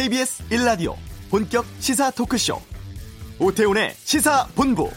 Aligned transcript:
KBS 0.00 0.48
1라디오 0.48 0.94
본격 1.28 1.66
시사 1.78 2.10
토크쇼 2.10 2.58
오태훈의 3.38 3.92
시사본부 3.96 4.90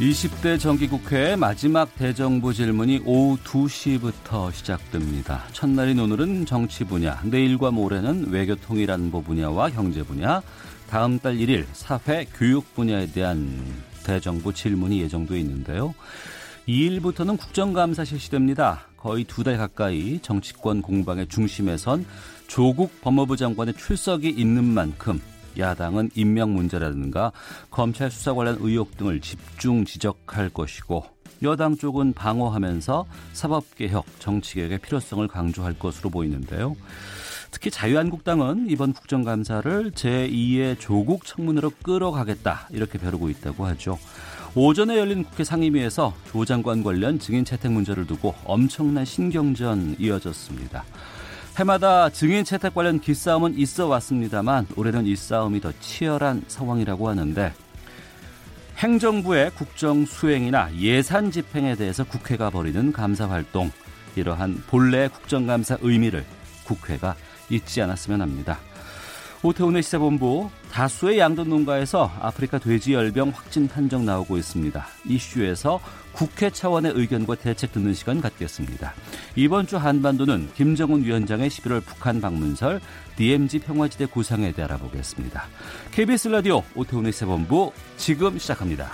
20대 0.00 0.58
정기국회 0.58 1.36
마지막 1.36 1.94
대정부 1.96 2.54
질문이 2.54 3.02
오후 3.04 3.36
2시부터 3.44 4.50
시작됩니다. 4.54 5.44
첫날인 5.52 6.00
오늘은 6.00 6.46
정치 6.46 6.84
분야, 6.84 7.20
내일과 7.24 7.70
모레는 7.70 8.30
외교통일안보 8.30 9.22
분야와 9.22 9.68
경제 9.68 10.02
분야, 10.02 10.40
다음 10.88 11.18
달 11.18 11.36
1일 11.36 11.66
사회 11.74 12.24
교육 12.34 12.74
분야에 12.74 13.12
대한 13.12 13.91
대정부 14.02 14.52
질문이 14.52 15.00
예정돼 15.02 15.38
있는데요. 15.40 15.94
2일부터는 16.68 17.38
국정감사 17.38 18.04
실시됩니다. 18.04 18.86
거의 18.96 19.24
두 19.24 19.42
달 19.42 19.56
가까이 19.56 20.20
정치권 20.22 20.80
공방의 20.80 21.26
중심에 21.28 21.76
선 21.76 22.06
조국 22.46 23.00
법무부 23.00 23.36
장관의 23.36 23.74
출석이 23.74 24.28
있는 24.28 24.64
만큼 24.64 25.20
야당은 25.58 26.10
임명 26.14 26.54
문제라든가 26.54 27.32
검찰 27.70 28.10
수사 28.10 28.32
관련 28.32 28.58
의혹 28.60 28.96
등을 28.96 29.20
집중 29.20 29.84
지적할 29.84 30.50
것이고 30.50 31.04
여당 31.42 31.76
쪽은 31.76 32.12
방어하면서 32.12 33.04
사법개혁, 33.32 34.06
정치개혁의 34.20 34.78
필요성을 34.78 35.26
강조할 35.26 35.76
것으로 35.78 36.08
보이는데요. 36.10 36.76
특히 37.52 37.70
자유한국당은 37.70 38.66
이번 38.68 38.92
국정감사를 38.94 39.92
제2의 39.92 40.80
조국 40.80 41.24
청문회로 41.26 41.70
끌어가겠다 41.82 42.66
이렇게 42.70 42.98
벼르고 42.98 43.28
있다고 43.28 43.66
하죠. 43.66 43.98
오전에 44.54 44.98
열린 44.98 45.22
국회 45.22 45.44
상임위에서 45.44 46.14
조 46.30 46.44
장관 46.44 46.82
관련 46.82 47.18
증인 47.18 47.44
채택 47.44 47.70
문제를 47.70 48.06
두고 48.06 48.34
엄청난 48.44 49.04
신경전 49.04 49.96
이어졌습니다. 49.98 50.84
해마다 51.58 52.08
증인 52.08 52.42
채택 52.44 52.74
관련 52.74 52.98
기싸움은 52.98 53.58
있어 53.58 53.86
왔습니다만 53.86 54.66
올해는 54.74 55.06
이 55.06 55.14
싸움이 55.14 55.60
더 55.60 55.72
치열한 55.78 56.44
상황이라고 56.48 57.08
하는데 57.10 57.52
행정부의 58.78 59.52
국정 59.54 60.06
수행이나 60.06 60.74
예산 60.78 61.30
집행에 61.30 61.76
대해서 61.76 62.02
국회가 62.04 62.48
벌이는 62.48 62.92
감사 62.92 63.28
활동 63.28 63.70
이러한 64.16 64.62
본래 64.66 65.08
국정감사 65.08 65.78
의미를 65.82 66.24
국회가 66.64 67.14
잊지 67.52 67.82
않았으면 67.82 68.22
합니다. 68.22 68.58
오태훈의 69.44 69.82
시사본부 69.82 70.50
다수의 70.70 71.18
양돈 71.18 71.48
농가에서 71.48 72.12
아프리카 72.20 72.58
돼지 72.58 72.94
열병 72.94 73.30
확진 73.30 73.66
판정 73.66 74.04
나오고 74.06 74.38
있습니다. 74.38 74.86
이슈에서 75.06 75.80
국회 76.12 76.48
차원의 76.50 76.92
의견과 76.94 77.34
대책 77.36 77.72
듣는 77.72 77.92
시간 77.94 78.20
갖겠습니다. 78.20 78.94
이번 79.34 79.66
주 79.66 79.78
한반도는 79.78 80.50
김정은 80.54 81.04
위원장의 81.04 81.50
11월 81.50 81.84
북한 81.84 82.20
방문설 82.20 82.80
DMZ 83.16 83.60
평화지대 83.60 84.06
구상에 84.06 84.52
대해 84.52 84.64
알아보겠습니다. 84.66 85.44
KBS 85.90 86.28
라디오 86.28 86.62
오태훈의 86.76 87.12
시사본부 87.12 87.72
지금 87.96 88.38
시작합니다. 88.38 88.92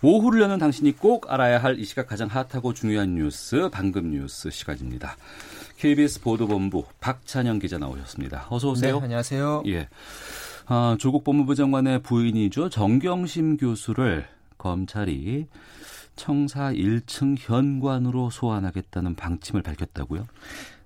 오후를 0.00 0.40
여는 0.42 0.58
당신이 0.58 0.92
꼭 0.92 1.30
알아야 1.30 1.58
할 1.60 1.78
이 1.78 1.84
시각 1.84 2.06
가장 2.06 2.28
핫하고 2.28 2.72
중요한 2.72 3.16
뉴스 3.16 3.68
방금 3.72 4.10
뉴스 4.10 4.48
시간입니다. 4.48 5.16
KBS 5.78 6.20
보도본부 6.22 6.84
박찬영 6.98 7.60
기자 7.60 7.78
나오셨습니다. 7.78 8.48
어서 8.50 8.70
오세요. 8.70 8.98
네, 8.98 9.04
안녕하세요. 9.04 9.62
예. 9.68 9.88
아, 10.66 10.96
조국 10.98 11.22
법무부 11.22 11.54
장관의 11.54 12.02
부인이죠. 12.02 12.68
정경심 12.68 13.58
교수를 13.58 14.26
검찰이 14.58 15.46
청사 16.16 16.72
1층 16.72 17.36
현관으로 17.38 18.28
소환하겠다는 18.28 19.14
방침을 19.14 19.62
밝혔다고요? 19.62 20.26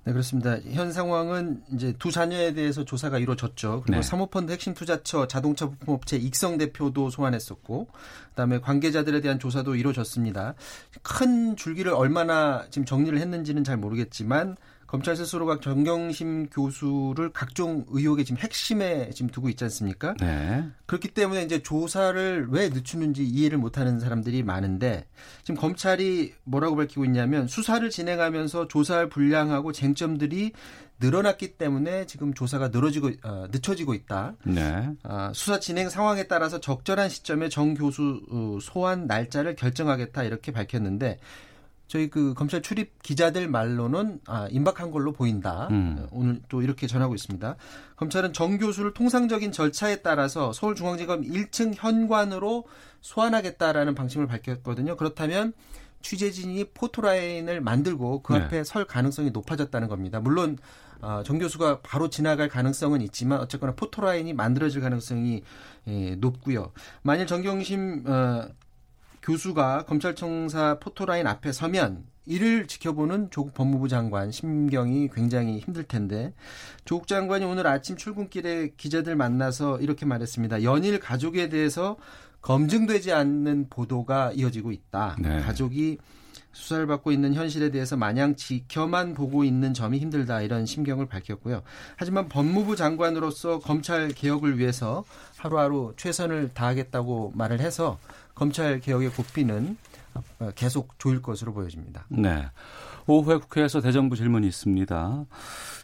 네, 0.05 0.13
그렇습니다. 0.13 0.59
현 0.73 0.93
상황은 0.93 1.63
이제 1.73 1.95
두 1.99 2.11
자녀에 2.11 2.53
대해서 2.53 2.85
조사가 2.85 3.19
이루어졌죠. 3.19 3.85
그리고 3.87 4.01
네. 4.01 4.03
사모펀드 4.03 4.53
핵심 4.53 4.75
투자처 4.75 5.27
자동차 5.27 5.71
부품업체 5.71 6.19
익성 6.19 6.59
대표도 6.59 7.09
소환했었고, 7.09 7.89
그다음에 8.31 8.61
관계자들에 8.61 9.23
대한 9.23 9.39
조사도 9.39 9.75
이루어졌습니다. 9.77 10.55
큰 11.03 11.57
줄기를 11.57 11.93
얼마나 11.93 12.67
지금 12.69 12.85
정리를 12.85 13.19
했는지는 13.19 13.65
잘 13.65 13.79
모르겠지만 13.79 14.57
검찰 14.93 15.17
스스로가 15.17 15.59
정경심 15.59 16.51
교수를 16.51 17.33
각종 17.33 17.87
의혹의 17.89 18.27
지금 18.27 18.39
핵심에 18.39 19.09
지금 19.15 19.31
두고 19.31 19.49
있지 19.49 19.65
않습니까? 19.65 20.15
네. 20.21 20.67
그렇기 20.85 21.09
때문에 21.09 21.45
이제 21.45 21.63
조사를 21.63 22.49
왜 22.51 22.69
늦추는지 22.69 23.25
이해를 23.25 23.57
못하는 23.57 24.01
사람들이 24.01 24.43
많은데 24.43 25.07
지금 25.45 25.59
검찰이 25.59 26.35
뭐라고 26.45 26.77
밝히고 26.77 27.07
있냐면 27.07 27.49
수사를 27.49 27.89
진행하면서 27.89 28.69
조사할 28.69 29.09
분량하고 29.09 29.73
쟁점들이 29.73 30.53
늘어났기 31.01 31.57
때문에 31.57 32.05
지금 32.05 32.35
조사가 32.35 32.69
늘어지고 32.69 33.13
어, 33.23 33.47
늦춰지고 33.51 33.95
있다. 33.95 34.35
네. 34.45 34.91
어, 35.05 35.33
수사 35.35 35.59
진행 35.59 35.89
상황에 35.89 36.25
따라서 36.25 36.61
적절한 36.61 37.09
시점에 37.09 37.49
정 37.49 37.73
교수 37.73 38.21
어, 38.31 38.59
소환 38.61 39.07
날짜를 39.07 39.57
결정하겠다 39.57 40.23
이렇게 40.25 40.53
밝혔는데 40.53 41.19
저희 41.89 42.09
그 42.09 42.33
검찰 42.35 42.63
출입 42.63 43.03
기자들 43.03 43.49
말로는 43.49 44.21
아, 44.27 44.49
임박한 44.51 44.91
걸로 44.91 45.13
보인다. 45.13 45.69
음. 45.71 46.07
오늘 46.11 46.41
또 46.49 46.63
이렇게 46.63 46.87
전하고 46.87 47.15
있습니다. 47.15 47.57
검찰은 47.97 48.33
정 48.33 48.57
교수를 48.59 48.95
통상적인 48.95 49.53
절차에 49.53 49.97
따라서 49.97 50.53
서울중앙지검 50.53 51.23
1층 51.23 51.75
현관으로 51.77 52.65
소환하겠다라는 53.03 53.95
방침을 53.95 54.27
밝혔거든요. 54.27 54.97
그렇다면 54.97 55.53
취재진이 56.03 56.65
포토라인을 56.75 57.61
만들고 57.61 58.23
그 58.23 58.33
네. 58.33 58.41
앞에 58.41 58.57
네. 58.59 58.65
설 58.65 58.85
가능성이 58.85 59.31
높아졌다는 59.31 59.89
겁니다. 59.89 60.21
물론 60.21 60.59
어, 61.01 61.23
정 61.25 61.39
교수가 61.39 61.81
바로 61.83 62.09
지나갈 62.09 62.49
가능성은 62.49 63.03
있지만 63.03 63.41
어쨌거나 63.41 63.75
포토라인이 63.75 64.33
만들어질 64.35 64.81
가능성이 64.81 65.43
예, 65.89 66.15
높고요. 66.15 66.73
만일 67.03 67.27
정경심 67.27 68.05
어, 68.07 68.49
교수가 69.23 69.85
검찰청사 69.87 70.79
포토라인 70.81 71.27
앞에 71.27 71.53
서면 71.53 72.05
이를 72.27 72.67
지켜보는 72.67 73.31
조국 73.31 73.55
법무부 73.55 73.89
장관 73.89 74.31
심경이 74.31 75.09
굉장히 75.13 75.59
힘들 75.59 75.85
텐데 75.85 76.33
조국 76.85 77.07
장관이 77.07 77.45
오늘 77.45 77.67
아침 77.67 77.97
출근길에 77.97 78.73
기자들 78.77 79.17
만나서 79.17 79.81
이렇게 79.81 80.07
말했습니다. 80.07 80.63
연일 80.63 81.01
가족에 81.01 81.49
대해서 81.49 81.97
검증되지 82.41 83.13
않는 83.13 83.69
보도가 83.71 84.33
이어지고 84.35 84.73
있다. 84.73 85.17
네. 85.21 85.41
가족이 85.41 85.99
수사를 86.53 86.87
받고 86.87 87.13
있는 87.13 87.35
현실에 87.35 87.71
대해서 87.71 87.97
마냥 87.97 88.37
지켜만 88.37 89.15
보고 89.15 89.43
있는 89.43 89.73
점이 89.73 89.99
힘들다 89.99 90.43
이런 90.43 90.67
심경을 90.67 91.07
밝혔고요. 91.07 91.63
하지만 91.97 92.29
법무부 92.29 92.77
장관으로서 92.77 93.61
검찰 93.61 94.09
개혁을 94.09 94.59
위해서 94.59 95.05
하루하루 95.39 95.95
최선을 95.97 96.51
다하겠다고 96.53 97.33
말을 97.35 97.61
해서 97.61 97.99
검찰 98.35 98.81
개혁의 98.81 99.11
고삐는 99.11 99.77
계속 100.55 100.99
조일 100.99 101.23
것으로 101.23 101.53
보여집니다. 101.53 102.07
네. 102.09 102.45
오후에 103.07 103.37
국회에서 103.37 103.81
대정부 103.81 104.17
질문이 104.17 104.47
있습니다. 104.47 105.25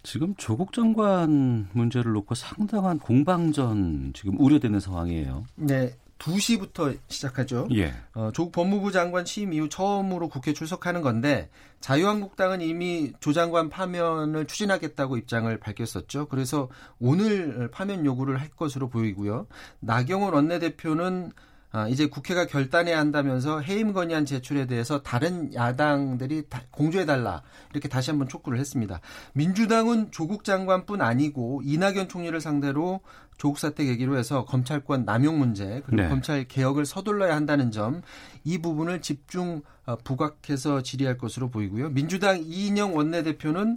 지금 0.02 0.34
조국 0.36 0.72
장관 0.72 1.68
문제를 1.72 2.12
놓고 2.12 2.34
상당한 2.34 2.98
공방전 2.98 4.12
지금 4.14 4.38
우려되는 4.38 4.80
상황이에요. 4.80 5.44
네. 5.56 5.96
2시부터 6.18 6.98
시작하죠. 7.06 7.68
예. 7.72 7.94
어, 8.14 8.30
조국 8.32 8.50
법무부 8.52 8.90
장관 8.90 9.24
취임 9.24 9.52
이후 9.52 9.68
처음으로 9.68 10.28
국회 10.28 10.52
출석하는 10.52 11.00
건데 11.00 11.48
자유한국당은 11.80 12.60
이미 12.60 13.12
조 13.20 13.32
장관 13.32 13.68
파면을 13.68 14.46
추진하겠다고 14.46 15.16
입장을 15.16 15.56
밝혔었죠. 15.60 16.26
그래서 16.26 16.68
오늘 16.98 17.70
파면 17.70 18.04
요구를 18.04 18.40
할 18.40 18.48
것으로 18.48 18.88
보이고요. 18.88 19.46
나경원 19.80 20.34
원내대표는 20.34 21.30
아, 21.36 21.47
이제 21.90 22.06
국회가 22.06 22.46
결단해야 22.46 22.98
한다면서 22.98 23.60
해임 23.60 23.92
건의안 23.92 24.24
제출에 24.24 24.66
대해서 24.66 25.02
다른 25.02 25.52
야당들이 25.54 26.44
공조해달라 26.70 27.42
이렇게 27.72 27.88
다시 27.88 28.10
한번 28.10 28.28
촉구를 28.28 28.58
했습니다. 28.58 29.00
민주당은 29.34 30.10
조국 30.10 30.44
장관뿐 30.44 31.02
아니고 31.02 31.62
이낙연 31.64 32.08
총리를 32.08 32.40
상대로 32.40 33.00
조국 33.36 33.58
사태 33.58 33.84
계기로 33.84 34.18
해서 34.18 34.44
검찰권 34.46 35.04
남용 35.04 35.38
문제 35.38 35.82
그리고 35.86 36.02
네. 36.02 36.08
검찰 36.08 36.44
개혁을 36.44 36.86
서둘러야 36.86 37.36
한다는 37.36 37.70
점 37.70 38.02
이 38.48 38.58
부분을 38.58 39.02
집중 39.02 39.60
어, 39.84 39.96
부각해서 39.96 40.82
질의할 40.82 41.18
것으로 41.18 41.50
보이고요. 41.50 41.90
민주당 41.90 42.38
이인영 42.42 42.96
원내대표는 42.96 43.72
어, 43.72 43.76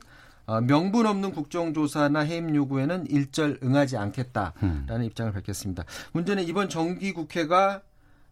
명분 0.68 1.06
없는 1.06 1.32
국정조사나 1.32 2.22
해임 2.22 2.56
요구에는 2.56 3.08
일절 3.08 3.60
응하지 3.64 3.98
않겠다라는 3.98 4.86
음. 4.90 5.04
입장을 5.04 5.32
밝혔습니다. 5.32 5.86
문제는 6.14 6.44
이번 6.44 6.70
정기 6.70 7.14
국회가 7.14 7.82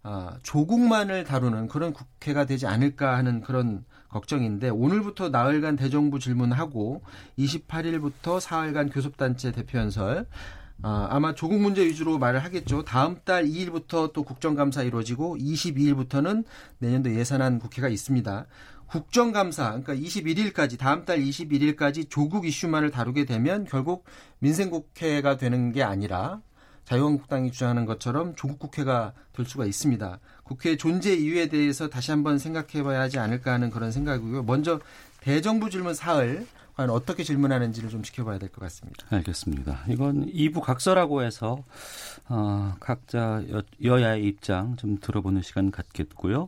어, 0.04 0.32
조국만을 0.44 1.26
다루는 1.26 1.68
그런 1.68 1.92
국회가 1.92 2.46
되지 2.46 2.68
않을까 2.68 3.18
하는 3.18 3.42
그런 3.42 3.84
걱정인데 4.10 4.70
오늘부터 4.70 5.30
나흘간 5.30 5.76
대정부 5.76 6.20
질문하고 6.20 7.04
28일부터 7.38 8.40
사흘간 8.40 8.90
교섭단체 8.90 9.52
대표 9.52 9.78
연설 9.78 10.26
아, 10.82 11.08
아마 11.10 11.36
조국 11.36 11.60
문제 11.60 11.84
위주로 11.84 12.18
말을 12.18 12.40
하겠죠. 12.40 12.84
다음 12.84 13.18
달 13.26 13.44
2일부터 13.44 14.14
또 14.14 14.24
국정감사 14.24 14.84
이루어지고 14.84 15.36
22일부터는 15.38 16.46
내년도 16.78 17.14
예산안 17.14 17.60
국회가 17.60 17.90
있습니다. 17.90 18.46
국정감사, 18.90 19.80
그러니까 19.82 19.94
21일까지, 19.96 20.78
다음 20.80 21.06
달 21.06 21.20
21일까지 21.20 22.10
조국 22.10 22.46
이슈만을 22.48 22.90
다루게 22.90 23.26
되면 23.26 23.66
결국 23.66 24.04
민생국회가 24.40 25.38
되는 25.38 25.72
게 25.72 25.84
아니라 25.84 26.42
자유한국당이 26.86 27.52
주장하는 27.52 27.86
것처럼 27.86 28.34
조국 28.36 28.58
국회가 28.58 29.14
될 29.34 29.46
수가 29.46 29.66
있습니다. 29.66 30.20
국회 30.44 30.76
존재 30.76 31.14
이유에 31.14 31.48
대해서 31.48 31.88
다시 31.88 32.10
한번 32.10 32.40
생각해 32.40 32.82
봐야 32.84 33.02
하지 33.02 33.20
않을까 33.20 33.54
하는 33.54 33.70
그런 33.70 33.92
생각이고요. 33.92 34.42
먼저 34.44 34.80
대정부 35.22 35.70
질문 35.70 35.94
사흘 35.94 36.48
과연 36.76 36.90
어떻게 36.90 37.24
질문하는지를 37.24 37.90
좀 37.90 38.02
지켜봐야 38.02 38.40
될 38.40 38.50
것 38.50 38.62
같습니다. 38.62 39.06
알겠습니다. 39.10 39.84
이건 39.90 40.26
2부 40.32 40.62
각서라고 40.62 41.22
해서 41.22 41.64
어, 42.28 42.74
각자 42.80 43.44
여, 43.86 44.02
야의 44.02 44.26
입장 44.26 44.76
좀 44.78 44.98
들어보는 45.00 45.44
시간 45.44 45.70
갖겠고요. 45.70 46.48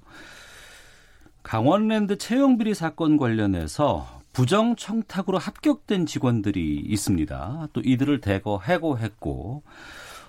강원랜드 1.43 2.17
채용 2.17 2.57
비리 2.57 2.73
사건 2.73 3.17
관련해서 3.17 4.21
부정 4.33 4.75
청탁으로 4.75 5.37
합격된 5.37 6.05
직원들이 6.05 6.83
있습니다. 6.87 7.67
또 7.73 7.81
이들을 7.83 8.21
대거 8.21 8.61
해고했고 8.63 9.63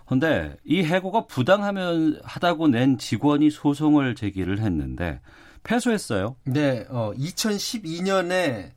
그런데 0.07 0.57
이 0.65 0.83
해고가 0.83 1.27
부당하면 1.27 2.21
하다고 2.25 2.69
낸 2.69 2.99
직원이 2.99 3.51
소송을 3.51 4.15
제기를 4.15 4.59
했는데 4.59 5.21
패소했어요. 5.63 6.37
네, 6.45 6.85
어, 6.89 7.13
2012년에 7.17 8.71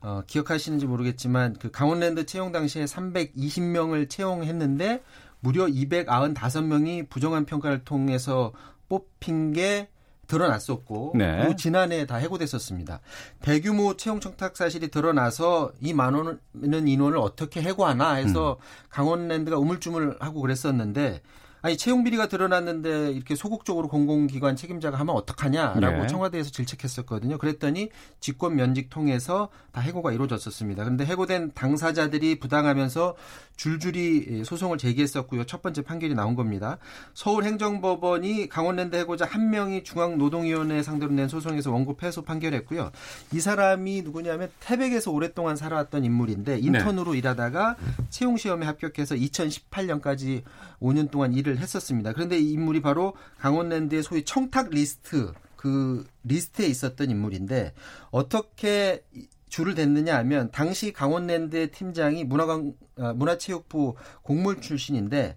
어, 0.00 0.22
기억하시는지 0.26 0.86
모르겠지만 0.86 1.56
그 1.58 1.70
강원랜드 1.70 2.26
채용 2.26 2.52
당시에 2.52 2.84
320명을 2.84 4.08
채용했는데 4.08 5.02
무려 5.40 5.66
295명이 5.66 7.08
부정한 7.08 7.46
평가를 7.46 7.84
통해서 7.84 8.52
뽑힌 8.88 9.52
게 9.52 9.88
드러났었고 10.28 11.14
네. 11.16 11.46
그 11.46 11.56
지난해 11.56 12.06
다 12.06 12.16
해고됐었습니다. 12.16 13.00
대규모 13.42 13.96
채용 13.96 14.20
청탁 14.20 14.56
사실이 14.56 14.88
드러나서 14.88 15.72
이 15.80 15.92
많은 15.92 16.38
인원을 16.54 17.18
어떻게 17.18 17.60
해고하나 17.62 18.12
해서 18.12 18.58
음. 18.60 18.88
강원랜드가 18.90 19.58
우물쭈물하고 19.58 20.40
그랬었는데 20.40 21.22
아니 21.60 21.76
채용 21.76 22.04
비리가 22.04 22.28
드러났는데 22.28 23.12
이렇게 23.12 23.34
소극적으로 23.34 23.88
공공기관 23.88 24.56
책임자가 24.56 24.98
하면 24.98 25.14
어떡하냐라고 25.16 26.02
네. 26.02 26.06
청와대에서 26.06 26.50
질책했었거든요. 26.50 27.38
그랬더니 27.38 27.90
직권 28.20 28.56
면직 28.56 28.90
통해서 28.90 29.48
다 29.72 29.80
해고가 29.80 30.12
이루어졌었습니다. 30.12 30.84
그런데 30.84 31.04
해고된 31.04 31.52
당사자들이 31.54 32.38
부당하면서 32.38 33.16
줄줄이 33.56 34.44
소송을 34.44 34.78
제기했었고요. 34.78 35.44
첫 35.44 35.62
번째 35.62 35.82
판결이 35.82 36.14
나온 36.14 36.36
겁니다. 36.36 36.78
서울행정법원이 37.14 38.48
강원랜드 38.48 38.94
해고자 38.96 39.24
한 39.24 39.50
명이 39.50 39.82
중앙노동위원회 39.82 40.82
상대로 40.84 41.12
낸 41.12 41.28
소송에서 41.28 41.72
원고 41.72 41.96
패소 41.96 42.22
판결했고요. 42.22 42.92
이 43.32 43.40
사람이 43.40 44.02
누구냐면 44.02 44.50
태백에서 44.60 45.10
오랫동안 45.10 45.56
살아왔던 45.56 46.04
인물인데 46.04 46.58
인턴으로 46.58 47.12
네. 47.12 47.18
일하다가 47.18 47.76
채용 48.10 48.36
시험에 48.36 48.64
합격해서 48.66 49.16
2018년까지 49.16 50.42
5년 50.80 51.10
동안 51.10 51.34
일을 51.34 51.47
얘기를 51.48 51.58
했었습니다. 51.58 52.12
그런데 52.12 52.38
이 52.38 52.52
인물이 52.52 52.82
바로 52.82 53.14
강원랜드의 53.38 54.02
소위 54.02 54.24
청탁 54.24 54.70
리스트 54.70 55.32
그 55.56 56.06
리스트에 56.24 56.66
있었던 56.66 57.10
인물인데 57.10 57.72
어떻게 58.10 59.02
줄을 59.48 59.74
댔느냐 59.74 60.16
하면 60.18 60.50
당시 60.52 60.92
강원랜드의 60.92 61.70
팀장이 61.70 62.24
문화관 62.24 62.74
아, 62.98 63.12
문화체육부 63.14 63.96
공물 64.22 64.60
출신인데 64.60 65.36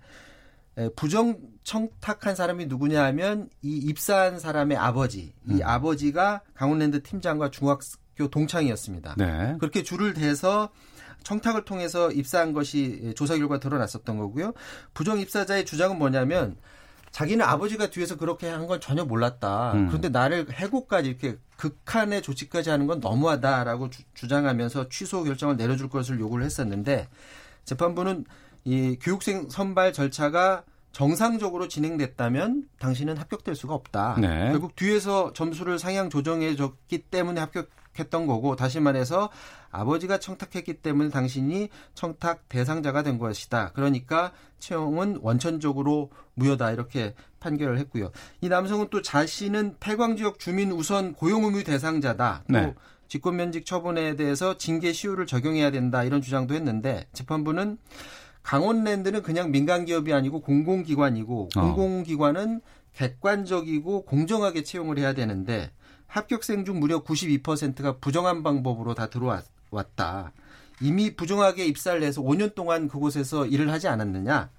부정 0.95 1.37
청탁한 1.63 2.35
사람이 2.35 2.65
누구냐 2.67 3.03
하면 3.05 3.49
이 3.61 3.77
입사한 3.77 4.39
사람의 4.39 4.77
아버지 4.77 5.33
이 5.47 5.53
음. 5.53 5.59
아버지가 5.63 6.41
강원랜드 6.53 7.03
팀장과 7.03 7.51
중학교 7.51 8.29
동창이었습니다. 8.29 9.15
네. 9.17 9.55
그렇게 9.59 9.83
줄을 9.83 10.13
대서 10.13 10.69
청탁을 11.23 11.65
통해서 11.65 12.11
입사한 12.11 12.53
것이 12.53 13.13
조사 13.15 13.37
결과 13.37 13.59
드러났었던 13.59 14.17
거고요. 14.17 14.53
부정 14.93 15.19
입사자의 15.19 15.65
주장은 15.65 15.97
뭐냐면 15.97 16.57
자기는 17.11 17.43
아버지가 17.45 17.89
뒤에서 17.89 18.15
그렇게 18.15 18.47
한 18.49 18.67
건 18.67 18.79
전혀 18.79 19.03
몰랐다. 19.03 19.73
음. 19.73 19.87
그런데 19.87 20.09
나를 20.09 20.47
해고까지 20.51 21.09
이렇게 21.09 21.37
극한의 21.57 22.21
조치까지 22.21 22.69
하는 22.69 22.87
건 22.87 22.99
너무하다라고 23.01 23.89
주, 24.13 24.27
장하면서 24.27 24.89
취소 24.89 25.23
결정을 25.23 25.57
내려줄 25.57 25.89
것을 25.89 26.19
요구를 26.19 26.45
했었는데 26.45 27.09
재판부는 27.65 28.25
이 28.63 28.97
교육생 29.01 29.49
선발 29.49 29.93
절차가 29.93 30.63
정상적으로 30.91 31.67
진행됐다면 31.67 32.67
당신은 32.79 33.17
합격될 33.17 33.55
수가 33.55 33.73
없다. 33.73 34.17
네. 34.19 34.49
결국 34.51 34.75
뒤에서 34.75 35.33
점수를 35.33 35.79
상향 35.79 36.09
조정해 36.09 36.55
줬기 36.55 36.99
때문에 37.03 37.39
합격했던 37.39 38.27
거고 38.27 38.55
다시 38.55 38.79
말해서 38.79 39.29
아버지가 39.71 40.19
청탁했기 40.19 40.81
때문에 40.81 41.09
당신이 41.09 41.69
청탁 41.93 42.49
대상자가 42.49 43.03
된 43.03 43.17
것이다. 43.17 43.71
그러니까 43.73 44.33
채용은 44.59 45.19
원천적으로 45.21 46.11
무효다 46.33 46.71
이렇게 46.71 47.15
판결을 47.39 47.77
했고요. 47.79 48.11
이 48.41 48.49
남성은 48.49 48.87
또 48.91 49.01
자신은 49.01 49.77
폐광 49.79 50.17
지역 50.17 50.39
주민 50.39 50.71
우선 50.71 51.13
고용 51.13 51.45
의무 51.45 51.63
대상자다. 51.63 52.43
또 52.47 52.53
네. 52.53 52.75
직권면직 53.07 53.65
처분에 53.65 54.15
대해서 54.15 54.57
징계 54.57 54.93
시효를 54.93 55.25
적용해야 55.25 55.71
된다 55.71 56.03
이런 56.03 56.21
주장도 56.21 56.53
했는데 56.53 57.07
재판부는 57.11 57.77
강원랜드는 58.43 59.21
그냥 59.21 59.51
민간 59.51 59.85
기업이 59.85 60.13
아니고 60.13 60.41
공공기관이고 60.41 61.49
어. 61.55 61.61
공공기관은 61.61 62.61
객관적이고 62.93 64.05
공정하게 64.05 64.63
채용을 64.63 64.97
해야 64.97 65.13
되는데 65.13 65.71
합격생 66.07 66.65
중 66.65 66.79
무려 66.79 67.03
92%가 67.03 67.97
부정한 67.97 68.43
방법으로 68.43 68.93
다 68.93 69.07
들어왔다. 69.07 70.33
이미 70.81 71.15
부정하게 71.15 71.65
입사를 71.65 72.01
해서 72.03 72.21
5년 72.21 72.53
동안 72.53 72.87
그곳에서 72.87 73.45
일을 73.45 73.71
하지 73.71 73.87
않았느냐? 73.87 74.49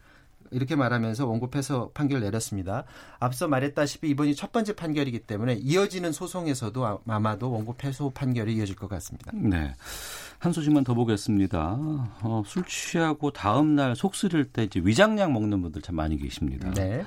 이렇게 0.50 0.76
말하면서 0.76 1.26
원고패서 1.26 1.92
판결 1.94 2.20
내렸습니다. 2.20 2.84
앞서 3.20 3.48
말했다시피 3.48 4.08
이번이 4.10 4.34
첫 4.34 4.52
번째 4.52 4.74
판결이기 4.74 5.20
때문에 5.20 5.54
이어지는 5.54 6.12
소송에서도 6.12 6.84
아, 6.86 6.98
아마도 7.08 7.50
원고 7.52 7.74
패소 7.74 8.10
판결이 8.10 8.56
이어질 8.56 8.76
것 8.76 8.88
같습니다. 8.88 9.32
네. 9.34 9.72
한 10.38 10.52
소식만 10.52 10.82
더 10.84 10.94
보겠습니다. 10.94 11.76
어, 11.78 12.42
술 12.46 12.64
취하고 12.64 13.30
다음 13.30 13.76
날 13.76 13.92
속 14.02 14.16
쓰릴 14.16 14.46
때 14.46 14.64
이제 14.64 14.80
위장약 14.82 15.30
먹는 15.32 15.62
분들 15.62 15.80
참 15.82 15.94
많이 15.96 16.16
계십니다. 16.16 16.70
네. 16.72 17.04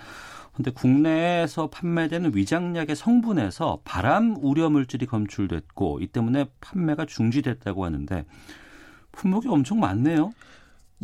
근데 0.53 0.71
국내에서 0.71 1.67
판매되는 1.69 2.31
위장약의 2.33 2.95
성분에서 2.95 3.79
발암 3.83 4.37
우려 4.39 4.69
물질이 4.69 5.05
검출됐고 5.07 5.99
이 6.01 6.07
때문에 6.07 6.45
판매가 6.61 7.05
중지됐다고 7.07 7.83
하는데 7.83 8.23
품목이 9.11 9.49
엄청 9.49 9.81
많네요. 9.81 10.31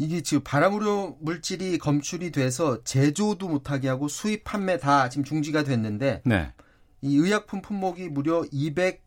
이게 0.02 0.22
지금 0.22 0.44
발암 0.44 0.74
우려 0.74 1.16
물질이 1.20 1.78
검출이 1.78 2.32
돼서 2.32 2.84
제조도 2.84 3.48
못하게 3.48 3.88
하고 3.88 4.08
수입 4.08 4.44
판매 4.44 4.80
다 4.80 5.10
지금 5.10 5.24
중지가 5.24 5.64
됐는데 5.64 6.24
네. 6.26 6.52
이 7.02 7.18
의약품 7.18 7.62
품목이 7.62 8.10
무려 8.10 8.44
200 8.52 9.04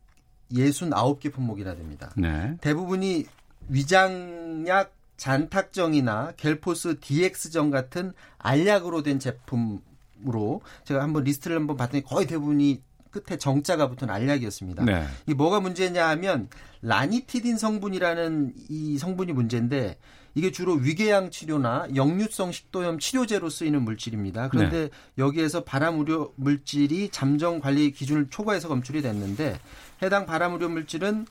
69개 0.52 1.32
품목이나 1.32 1.74
됩니다. 1.74 2.12
네. 2.16 2.56
대부분이 2.60 3.26
위장약 3.68 4.94
잔탁정이나 5.16 6.34
겔포스 6.36 7.00
DX정 7.00 7.70
같은 7.70 8.12
알약으로 8.38 9.02
된 9.02 9.18
제품으로 9.18 10.60
제가 10.84 11.02
한번 11.02 11.24
리스트를 11.24 11.56
한번 11.56 11.76
봤더니 11.76 12.04
거의 12.04 12.28
대부분이 12.28 12.82
끝에 13.10 13.36
정자가 13.36 13.88
붙은 13.88 14.10
알약이었습니다. 14.10 14.84
네. 14.84 15.06
이 15.26 15.34
뭐가 15.34 15.58
문제냐 15.58 16.08
하면 16.10 16.48
라니티딘 16.82 17.56
성분이라는 17.56 18.54
이 18.68 18.98
성분이 18.98 19.32
문제인데 19.32 19.98
이게 20.34 20.50
주로 20.50 20.74
위궤양 20.74 21.30
치료나 21.30 21.86
역류성 21.94 22.52
식도염 22.52 22.98
치료제로 22.98 23.48
쓰이는 23.48 23.82
물질입니다. 23.82 24.48
그런데 24.48 24.82
네. 24.82 24.90
여기에서 25.18 25.64
발암 25.64 25.98
우려 25.98 26.32
물질이 26.36 27.10
잠정 27.10 27.60
관리 27.60 27.92
기준을 27.92 28.28
초과해서 28.30 28.68
검출이 28.68 29.02
됐는데 29.02 29.58
해당 30.02 30.26
발암 30.26 30.54
우려 30.54 30.68
물질은 30.68 31.26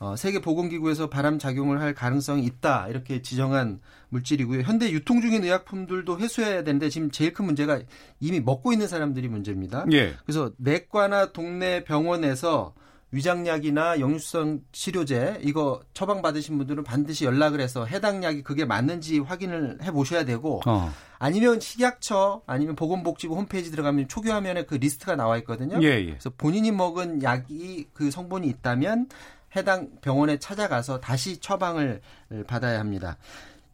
어, 0.00 0.14
세계보건기구에서 0.14 1.08
발암 1.08 1.38
작용을 1.40 1.80
할 1.80 1.92
가능성이 1.92 2.44
있다 2.44 2.86
이렇게 2.88 3.20
지정한 3.20 3.80
물질이고요. 4.10 4.62
현대 4.62 4.90
유통 4.92 5.20
중인 5.20 5.42
의약품들도 5.42 6.18
회수해야 6.20 6.62
되는데 6.62 6.88
지금 6.88 7.10
제일 7.10 7.32
큰 7.32 7.44
문제가 7.46 7.80
이미 8.20 8.40
먹고 8.40 8.72
있는 8.72 8.86
사람들이 8.86 9.28
문제입니다. 9.28 9.86
예. 9.92 10.14
그래서 10.24 10.52
내과나 10.56 11.32
동네 11.32 11.82
병원에서 11.82 12.74
위장약이나 13.10 14.00
역류성 14.00 14.60
치료제 14.70 15.38
이거 15.42 15.80
처방 15.94 16.20
받으신 16.20 16.58
분들은 16.58 16.84
반드시 16.84 17.24
연락을 17.24 17.60
해서 17.60 17.86
해당 17.86 18.22
약이 18.22 18.42
그게 18.42 18.64
맞는지 18.64 19.18
확인을 19.20 19.78
해 19.82 19.90
보셔야 19.90 20.24
되고 20.24 20.60
어. 20.66 20.92
아니면 21.18 21.58
식약처 21.58 22.42
아니면 22.46 22.76
보건복지부 22.76 23.34
홈페이지 23.34 23.70
들어가면 23.70 24.08
초기 24.08 24.30
화면에 24.30 24.64
그 24.64 24.74
리스트가 24.74 25.16
나와 25.16 25.38
있거든요. 25.38 25.82
예, 25.82 26.00
예. 26.00 26.06
그래서 26.10 26.30
본인이 26.36 26.70
먹은 26.70 27.22
약이 27.22 27.88
그 27.94 28.10
성분이 28.10 28.46
있다면 28.46 29.08
해당 29.56 29.88
병원에 30.02 30.38
찾아가서 30.38 31.00
다시 31.00 31.38
처방을 31.38 32.02
받아야 32.46 32.78
합니다. 32.78 33.16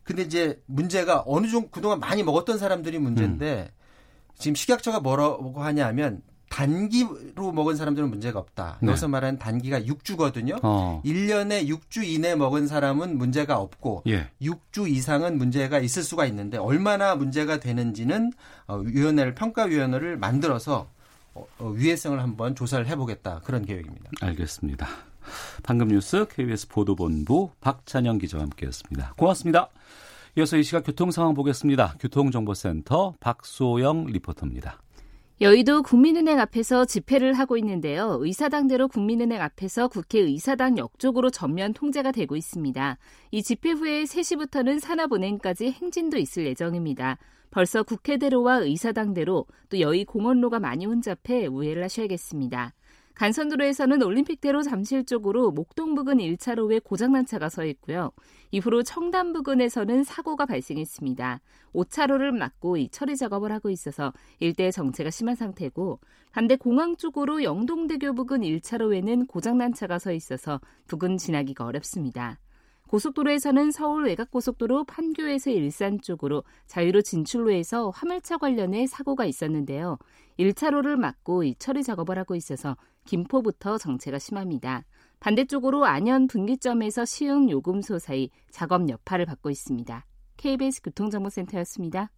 근데 0.05 0.23
이제 0.23 0.63
문제가 0.67 1.25
어느 1.27 1.49
정도 1.49 1.71
그동안 1.71 1.99
많이 1.99 2.23
먹었던 2.23 2.59
사람들이 2.59 2.99
문제인데 2.99 3.73
음. 3.73 3.85
지금 4.39 4.55
식약처가 4.55 5.01
뭐라고 5.01 5.63
하냐면 5.63 6.23
단기로 6.55 7.51
먹은 7.51 7.75
사람들은 7.75 8.09
문제가 8.11 8.39
없다. 8.39 8.79
네. 8.81 8.89
여기서 8.89 9.09
말하는 9.09 9.41
단기가 9.41 9.81
6주거든요. 9.81 10.61
어. 10.63 11.03
1년에 11.05 11.67
6주 11.67 12.05
이내 12.05 12.37
먹은 12.37 12.69
사람은 12.69 13.19
문제가 13.19 13.59
없고 13.59 14.05
예. 14.07 14.31
6주 14.41 14.89
이상은 14.89 15.37
문제가 15.37 15.81
있을 15.81 16.05
수가 16.05 16.27
있는데 16.27 16.57
얼마나 16.57 17.17
문제가 17.17 17.59
되는지는 17.59 18.33
어, 18.69 18.77
위원회를 18.77 19.35
평가위원회를 19.35 20.17
만들어서 20.17 20.87
어, 21.35 21.45
어, 21.59 21.71
위해성을 21.71 22.21
한번 22.21 22.55
조사를 22.55 22.87
해보겠다 22.87 23.41
그런 23.45 23.67
계획입니다. 23.67 24.11
알겠습니다. 24.21 24.87
방금 25.65 25.89
뉴스 25.89 26.25
KBS 26.29 26.69
보도본부 26.69 27.51
박찬영 27.63 28.19
기자와 28.19 28.45
함께했습니다. 28.45 29.15
고맙습니다. 29.17 29.71
이어서 30.39 30.57
이 30.57 30.63
시각 30.63 30.85
교통 30.85 31.11
상황 31.11 31.35
보겠습니다. 31.35 31.97
교통정보센터 31.99 33.15
박소영 33.19 34.07
리포터입니다. 34.07 34.79
여의도 35.41 35.83
국민은행 35.83 36.39
앞에서 36.39 36.85
집회를 36.85 37.33
하고 37.35 37.57
있는데요. 37.57 38.19
의사당대로 38.21 38.87
국민은행 38.87 39.43
앞에서 39.43 39.89
국회 39.89 40.21
의사당 40.21 40.79
역 40.79 40.97
쪽으로 41.01 41.29
전면 41.31 41.73
통제가 41.73 42.13
되고 42.13 42.37
있습니다. 42.37 42.99
이 43.33 43.43
집회 43.43 43.73
후에 43.73 44.05
3시부터는 44.05 44.79
산업은행까지 44.79 45.73
행진도 45.73 46.19
있을 46.19 46.47
예정입니다. 46.47 47.19
벌써 47.51 47.83
국회대로와 47.83 48.59
의사당대로 48.59 49.47
또 49.71 49.81
여의 49.81 50.05
공원로가 50.05 50.61
많이 50.61 50.87
혼잡해 50.87 51.47
우회를 51.47 51.83
하셔야겠습니다. 51.83 52.73
간선도로에서는 53.15 54.03
올림픽대로 54.03 54.63
잠실 54.63 55.05
쪽으로 55.05 55.53
목동 55.53 55.95
부근 55.95 56.19
1차로에 56.19 56.83
고장난 56.83 57.25
차가 57.25 57.49
서 57.49 57.65
있고요. 57.65 58.11
이후로 58.51 58.83
청담 58.83 59.33
부근에서는 59.33 60.03
사고가 60.03 60.47
발생했습니다. 60.47 61.41
5차로를 61.75 62.37
막고 62.37 62.77
이 62.77 62.89
처리 62.89 63.17
작업을 63.17 63.53
하고 63.53 63.71
있어서 63.71 64.13
일대 64.41 64.71
정체가 64.71 65.11
심한 65.11 65.37
상태고 65.37 66.01
반대 66.33 66.57
공항 66.57 66.97
쪽으로 66.97 67.45
영동대교 67.45 68.15
부근 68.15 68.41
1차로에는 68.41 69.29
고장난 69.29 69.73
차가 69.73 69.99
서 69.99 70.13
있어서 70.13 70.61
부근 70.89 71.17
지나기가 71.17 71.65
어렵습니다. 71.65 72.39
고속도로에서는 72.89 73.71
서울 73.71 74.05
외곽고속도로 74.05 74.85
판교에서 74.85 75.51
일산 75.51 76.01
쪽으로 76.01 76.45
자유로 76.67 77.03
진출로에서 77.03 77.91
화물차 77.91 78.39
관련해 78.39 78.87
사고가 78.87 79.25
있었는데요. 79.25 79.99
1차로를 80.39 80.97
막고 80.97 81.45
이 81.45 81.55
처리 81.59 81.83
작업을 81.83 82.19
하고 82.19 82.35
있어서 82.35 82.77
김포부터 83.05 83.79
정체가 83.79 84.19
심합니다. 84.19 84.85
반대쪽으로 85.21 85.85
안현 85.87 86.27
분기점에서 86.27 87.05
시흥 87.05 87.51
요금소 87.51 87.99
사이 87.99 88.31
작업 88.51 88.89
여파를 88.89 89.27
받고 89.27 89.51
있습니다. 89.51 90.05
KBS 90.37 90.83
교통정보센터였습니다. 90.83 92.11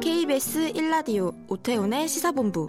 KBS 0.00 0.72
1라디오 0.72 1.34
오태훈의 1.48 2.08
시사본부 2.08 2.68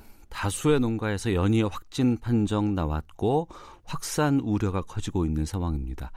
다수의 0.31 0.79
농가에서 0.79 1.35
연이어 1.35 1.67
확진 1.67 2.17
판정 2.17 2.73
나왔고 2.73 3.49
확산 3.83 4.39
우려가 4.39 4.81
커지고 4.81 5.25
있는 5.25 5.45
상황입니다. 5.45 6.11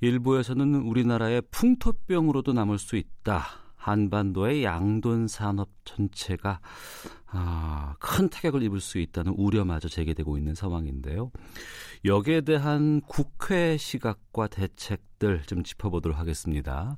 일부에서는 0.00 0.76
우리나라의 0.76 1.42
풍토병으로도 1.50 2.52
남을 2.52 2.78
수 2.78 2.96
있다. 2.96 3.44
한반도의 3.76 4.64
양돈 4.64 5.28
산업 5.28 5.70
전체가 5.84 6.60
아, 7.28 7.94
큰 7.98 8.28
타격을 8.28 8.62
입을 8.64 8.80
수 8.80 8.98
있다는 8.98 9.34
우려마저 9.36 9.88
제기되고 9.88 10.38
있는 10.38 10.54
상황인데요. 10.54 11.30
여기에 12.04 12.42
대한 12.42 13.00
국회 13.02 13.76
시각과 13.76 14.48
대책 14.48 15.02
들 15.18 15.40
좀 15.46 15.62
짚어보도록 15.62 16.18
하겠습니다. 16.18 16.96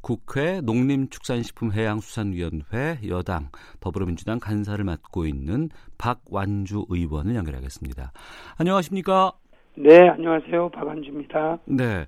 국회 0.00 0.60
농림축산식품해양수산위원회 0.60 3.00
여당 3.08 3.48
더불어민주당 3.80 4.38
간사를 4.38 4.82
맡고 4.84 5.26
있는 5.26 5.68
박완주 5.98 6.86
의원을 6.88 7.34
연결하겠습니다. 7.34 8.12
안녕하십니까? 8.58 9.32
네, 9.76 10.08
안녕하세요. 10.08 10.70
박완주입니다. 10.70 11.58
네. 11.66 12.06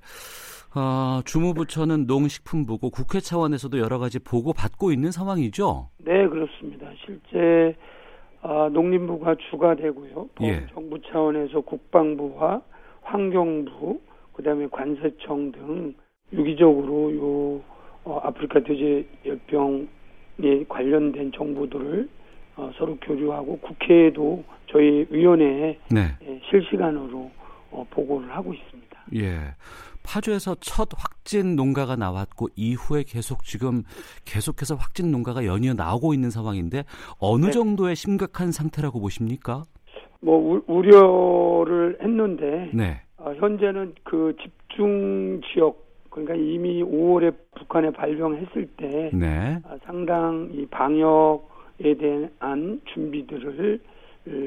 어, 0.75 1.21
주무부처는 1.25 2.07
농식품부고 2.07 2.91
국회 2.91 3.21
차원에서도 3.21 3.79
여러 3.79 3.99
가지 3.99 4.19
보고 4.19 4.53
받고 4.53 4.93
있는 4.93 5.11
상황이죠? 5.11 5.89
네, 5.99 6.29
그렇습니다. 6.29 6.89
실제 7.05 7.77
어, 8.43 8.69
농림부가 8.71 9.35
주가 9.51 9.75
되고요. 9.75 10.29
예. 10.43 10.67
정부 10.73 10.99
차원에서 11.03 11.61
국방부와 11.61 12.63
환경부, 13.03 14.01
그다음에 14.33 14.67
관세청 14.71 15.53
등 15.53 15.95
유기적으로 16.33 17.17
요 17.17 17.63
어, 18.05 18.19
아프리카 18.23 18.61
돼지 18.61 19.07
열병에 19.25 20.65
관련된 20.69 21.33
정보들을 21.33 22.09
어, 22.57 22.71
서로 22.77 22.97
교류하고 23.01 23.59
국회에도 23.59 24.45
저희 24.71 25.07
위원회에 25.11 25.79
네. 25.91 26.17
예, 26.23 26.41
실시간으로 26.51 27.31
어, 27.71 27.87
보고를 27.91 28.31
하고 28.35 28.53
있습니다. 28.55 28.91
예. 29.17 29.55
파주에서 30.03 30.57
첫 30.61 30.89
확진 30.97 31.57
농가가 31.57 31.95
나왔고 31.95 32.49
이후에 32.57 33.05
계속 33.07 33.45
지금 33.45 33.83
계속해서 34.25 34.75
확진 34.75 35.11
농가가 35.11 35.45
연이어 35.45 35.75
나오고 35.75 36.15
있는 36.15 36.31
상황인데 36.31 36.85
어느 37.19 37.47
네. 37.47 37.51
정도의 37.51 37.97
심각한 37.97 38.51
상태라고 38.51 39.01
보십니까? 39.01 39.65
뭐 40.21 40.63
우, 40.67 40.83
려를 40.83 41.99
했는데 42.03 42.71
네. 42.73 43.03
어, 43.21 43.35
현재는 43.37 43.95
그 44.03 44.35
집중 44.41 45.41
지역 45.53 45.91
그러니까 46.09 46.35
이미 46.35 46.83
5월에 46.83 47.35
북한에 47.55 47.91
발병했을 47.91 48.67
때 48.77 49.11
네. 49.13 49.59
어, 49.65 49.77
상당 49.85 50.49
히 50.53 50.67
방역에 50.67 51.95
대한 51.99 52.81
준비들을 52.93 53.81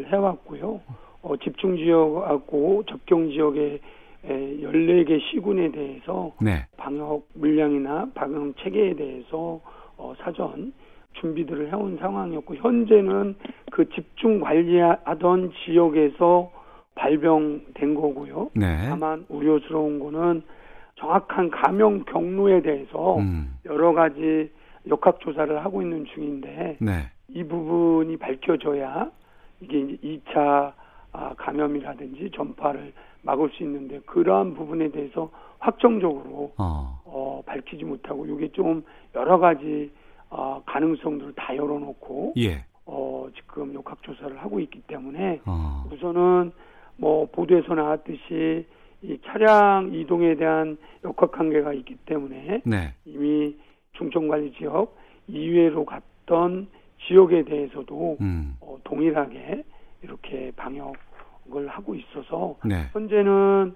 해왔고요. 0.08 0.82
어, 1.22 1.38
집중 1.38 1.78
지역하고 1.78 2.84
접경 2.88 3.30
지역에 3.30 3.80
14개 4.26 5.20
시군에 5.30 5.72
대해서 5.72 6.32
네. 6.42 6.66
방역 6.78 7.28
물량이나 7.34 8.10
방역 8.14 8.56
체계에 8.58 8.96
대해서 8.96 9.62
어, 9.98 10.14
사전 10.20 10.74
준비들을 11.20 11.72
해온 11.72 11.98
상황이었고 11.98 12.56
현재는 12.56 13.36
그 13.72 13.88
집중 13.90 14.40
관리하던 14.40 15.52
지역에서 15.64 16.63
발병된 16.96 17.96
거고요. 17.96 18.52
네. 18.56 18.88
다만 18.90 19.26
우려스러운 19.30 20.00
거는 20.00 20.44
정확한 20.96 21.50
감염 21.50 22.06
경로에 22.06 22.62
대해서 22.62 23.18
음. 23.18 23.58
여러 23.66 23.94
가지 23.94 24.52
역학 24.88 25.20
조사를 25.20 25.64
하고 25.64 25.82
있는 25.82 26.06
중인데 26.06 26.78
네. 26.80 26.92
이 27.30 27.44
부분이 27.44 28.18
밝혀져야 28.18 29.10
이게 29.62 29.80
이제 29.80 29.98
2차 30.26 30.74
아, 31.14 31.34
감염이라든지 31.38 32.32
전파를 32.36 32.94
막을 33.22 33.50
수 33.52 33.64
있는데 33.64 34.00
그러한 34.06 34.56
부분에 34.56 34.90
대해서 34.90 35.30
확정적으로 35.60 36.52
어. 36.58 37.02
어 37.06 37.42
밝히지 37.46 37.86
못하고 37.86 38.26
이게 38.26 38.52
좀 38.52 38.84
여러 39.16 39.38
가지 39.40 39.92
어, 40.30 40.62
가능성들을 40.66 41.34
다 41.36 41.56
열어놓고 41.56 42.34
예. 42.38 42.66
어, 42.86 43.28
지금 43.36 43.74
역학 43.74 44.02
조사를 44.04 44.38
하고 44.42 44.60
있기 44.60 44.82
때문에 44.88 45.40
어. 45.46 45.86
우선은 45.92 46.52
뭐 46.98 47.28
보도에서 47.32 47.74
나왔듯이 47.76 48.66
이 49.02 49.20
차량 49.26 49.94
이동에 49.94 50.36
대한 50.36 50.78
역학 51.04 51.32
관계가 51.32 51.74
있기 51.74 51.96
때문에 52.06 52.62
네. 52.66 52.94
이미 53.06 53.56
중점관리 53.94 54.54
지역 54.54 54.98
이외로 55.28 55.86
갔던 55.86 56.68
지역에 57.06 57.44
대해서도 57.44 58.18
음. 58.22 58.56
어, 58.62 58.78
동일하게 58.84 59.64
이렇게 60.04 60.52
방역을 60.56 61.68
하고 61.68 61.96
있어서 61.96 62.58
네. 62.66 62.88
현재는 62.94 63.76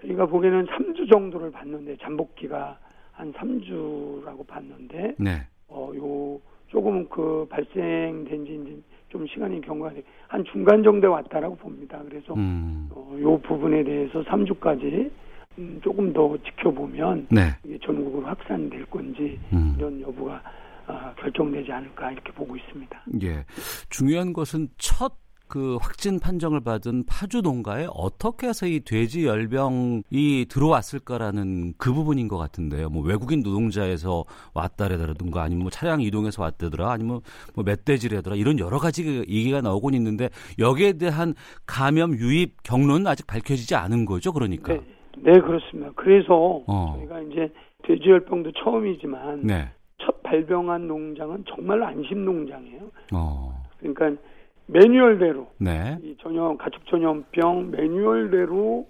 저희가 0.00 0.26
보기에는 0.26 0.66
3주 0.66 1.10
정도를 1.10 1.50
봤는데 1.50 1.96
잠복기가 1.98 2.78
한 3.12 3.32
3주라고 3.32 4.46
봤는데 4.46 5.14
네. 5.18 5.46
어, 5.68 5.90
요 5.94 6.40
조금 6.68 7.08
그 7.08 7.46
발생된 7.50 8.44
지 8.46 8.82
좀 9.08 9.26
시간이 9.26 9.60
경과돼 9.62 10.02
한 10.28 10.44
중간 10.44 10.82
정도에 10.82 11.08
왔다라고 11.10 11.56
봅니다. 11.56 12.00
그래서 12.08 12.34
음. 12.34 12.88
어, 12.92 13.16
요 13.20 13.38
부분에 13.40 13.82
대해서 13.82 14.22
3주까지 14.22 15.10
음, 15.58 15.80
조금 15.82 16.12
더 16.12 16.36
지켜보면 16.44 17.26
네. 17.30 17.50
이게 17.64 17.78
전국으로 17.82 18.26
확산될 18.26 18.86
건지 18.86 19.38
음. 19.52 19.74
이런 19.76 20.00
여부가 20.00 20.42
아, 20.86 21.12
결정되지 21.18 21.70
않을까 21.70 22.12
이렇게 22.12 22.32
보고 22.32 22.56
있습니다. 22.56 23.02
예, 23.22 23.44
중요한 23.90 24.32
것은 24.32 24.68
첫 24.78 25.12
그 25.48 25.76
확진 25.80 26.20
판정을 26.20 26.60
받은 26.60 27.04
파주 27.06 27.40
농가에 27.40 27.86
어떻게 27.92 28.48
해서 28.48 28.66
이 28.66 28.80
돼지 28.80 29.26
열병이 29.26 30.46
들어왔을까라는 30.48 31.74
그 31.78 31.92
부분인 31.92 32.28
것 32.28 32.36
같은데요. 32.36 32.90
뭐 32.90 33.02
외국인 33.02 33.40
노동자에서 33.40 34.24
왔다라든가 34.54 35.42
아니면 35.42 35.62
뭐 35.62 35.70
차량 35.70 36.00
이동해서 36.00 36.42
왔다더라 36.42 36.90
아니면 36.90 37.20
뭐 37.54 37.64
멧돼지라더라 37.64 38.36
이런 38.36 38.58
여러 38.58 38.78
가지 38.78 39.04
그 39.04 39.24
얘기가 39.28 39.60
나오곤 39.60 39.94
있는데 39.94 40.28
여기에 40.58 40.94
대한 40.94 41.34
감염 41.66 42.14
유입 42.14 42.62
경로는 42.62 43.06
아직 43.06 43.26
밝혀지지 43.26 43.74
않은 43.74 44.04
거죠. 44.04 44.32
그러니까. 44.32 44.74
네, 44.74 44.80
네 45.16 45.40
그렇습니다. 45.40 45.90
그래서 45.96 46.62
어. 46.66 46.96
저희가 46.98 47.20
이제 47.22 47.52
돼지 47.84 48.10
열병도 48.10 48.52
처음이지만 48.52 49.42
네. 49.42 49.68
첫 49.98 50.22
발병한 50.22 50.86
농장은 50.86 51.44
정말 51.48 51.82
안심 51.82 52.24
농장이에요. 52.24 52.82
어. 53.14 53.64
그러니까 53.78 54.20
매뉴얼대로 54.68 55.48
네. 55.58 55.98
이 56.02 56.16
전염 56.20 56.56
가축 56.56 56.86
전염병 56.86 57.70
매뉴얼대로 57.70 58.86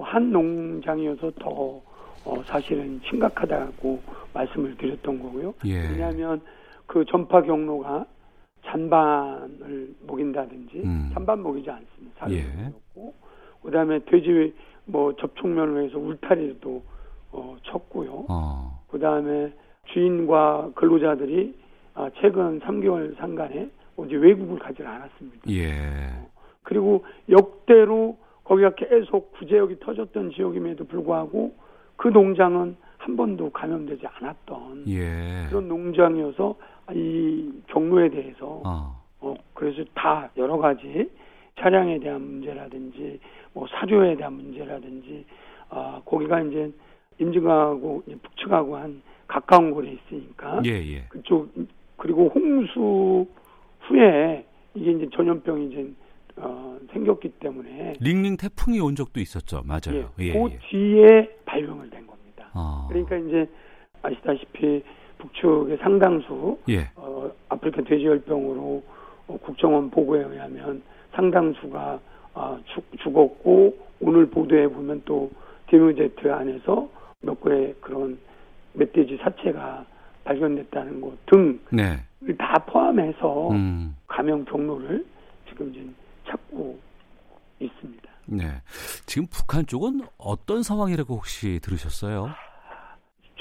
한 0.00 0.30
농장이어서 0.30 1.30
더 1.38 1.80
어, 2.24 2.42
사실은 2.46 3.00
심각하다고 3.04 4.00
말씀을 4.32 4.76
드렸던 4.76 5.22
거고요. 5.22 5.54
예. 5.66 5.88
왜냐하면 5.90 6.40
그 6.86 7.04
전파 7.04 7.42
경로가 7.42 8.06
잔반을 8.64 9.94
먹인다든지 10.06 10.82
음. 10.84 11.10
잔반 11.12 11.42
먹이지 11.42 11.70
않습니다. 11.70 12.20
사료를 12.20 12.44
예. 12.96 13.12
그다음에 13.62 14.00
돼지 14.06 14.54
뭐 14.86 15.14
접촉면을 15.16 15.84
해서 15.84 15.98
울타리도 15.98 16.82
어, 17.32 17.56
쳤고요. 17.62 18.26
어. 18.28 18.80
그다음에 18.88 19.52
주인과 19.92 20.72
근로자들이 20.74 21.54
아, 21.94 22.10
최근 22.20 22.58
3개월 22.60 23.16
상간에 23.18 23.70
이제 24.06 24.16
외국을 24.16 24.58
가지 24.58 24.82
않았습니다. 24.82 25.50
예. 25.50 26.10
그리고 26.62 27.04
역대로 27.28 28.16
거기가 28.44 28.74
계속 28.74 29.32
구제역이 29.32 29.80
터졌던 29.80 30.32
지역임에도 30.32 30.84
불구하고 30.86 31.54
그 31.96 32.08
농장은 32.08 32.76
한 32.98 33.16
번도 33.16 33.50
감염되지 33.50 34.06
않았던 34.06 34.84
예. 34.88 35.46
그런 35.48 35.68
농장이어서 35.68 36.56
이 36.92 37.52
경로에 37.68 38.10
대해서 38.10 38.62
어. 38.64 39.00
어 39.20 39.34
그래서 39.54 39.84
다 39.94 40.30
여러 40.36 40.56
가지 40.58 41.10
차량에 41.58 41.98
대한 42.00 42.20
문제라든지 42.20 43.20
뭐 43.52 43.66
사료에 43.68 44.16
대한 44.16 44.34
문제라든지 44.34 45.24
아 45.70 46.00
거기가 46.04 46.40
이제 46.42 46.72
임직하고 47.18 48.02
북측하고 48.22 48.76
한 48.76 49.02
가까운 49.26 49.70
곳에 49.70 49.92
있으니까 49.92 50.60
예, 50.66 50.70
예. 50.70 51.04
그쪽 51.08 51.50
그리고 51.96 52.30
홍수 52.34 53.26
후에 53.88 54.44
이게 54.74 54.92
이제 54.92 55.08
전염병이 55.14 55.66
이제 55.66 55.90
어, 56.36 56.78
생겼기 56.92 57.28
때문에 57.40 57.94
링링 58.00 58.36
태풍이 58.36 58.80
온 58.80 58.96
적도 58.96 59.20
있었죠. 59.20 59.62
맞아요. 59.64 60.10
예, 60.18 60.24
예, 60.24 60.32
그 60.32 60.50
예. 60.50 60.58
뒤에 60.68 61.36
발병을 61.44 61.90
된 61.90 62.06
겁니다. 62.06 62.48
아. 62.52 62.86
그러니까 62.88 63.16
이제 63.16 63.48
아시다시피 64.02 64.82
북측의 65.18 65.78
상당수 65.78 66.58
예. 66.68 66.90
어, 66.96 67.30
아프리카 67.48 67.82
돼지열병으로 67.82 68.82
어, 69.28 69.38
국정원 69.38 69.90
보고에 69.90 70.24
의하면 70.24 70.82
상당수가 71.12 72.00
어, 72.34 72.58
죽, 72.66 72.84
죽었고 73.02 73.76
오늘 74.00 74.26
보도에 74.26 74.66
보면 74.66 75.02
또 75.04 75.30
데뮤제트 75.68 76.30
안에서 76.30 76.88
몇 77.22 77.42
개의 77.42 77.74
그런 77.80 78.18
멧돼지 78.74 79.18
사체가 79.22 79.86
발견됐다는 80.24 81.00
것등 81.00 81.60
네. 81.70 82.00
다 82.38 82.54
포함해서 82.66 83.50
음. 83.50 83.96
감염 84.06 84.44
경로를 84.44 85.04
지금 85.48 85.70
이제 85.70 85.86
찾고 86.28 86.78
있습니다. 87.60 88.10
네. 88.26 88.44
지금 89.06 89.26
북한 89.30 89.66
쪽은 89.66 90.00
어떤 90.18 90.62
상황이라고 90.62 91.14
혹시 91.14 91.60
들으셨어요? 91.60 92.30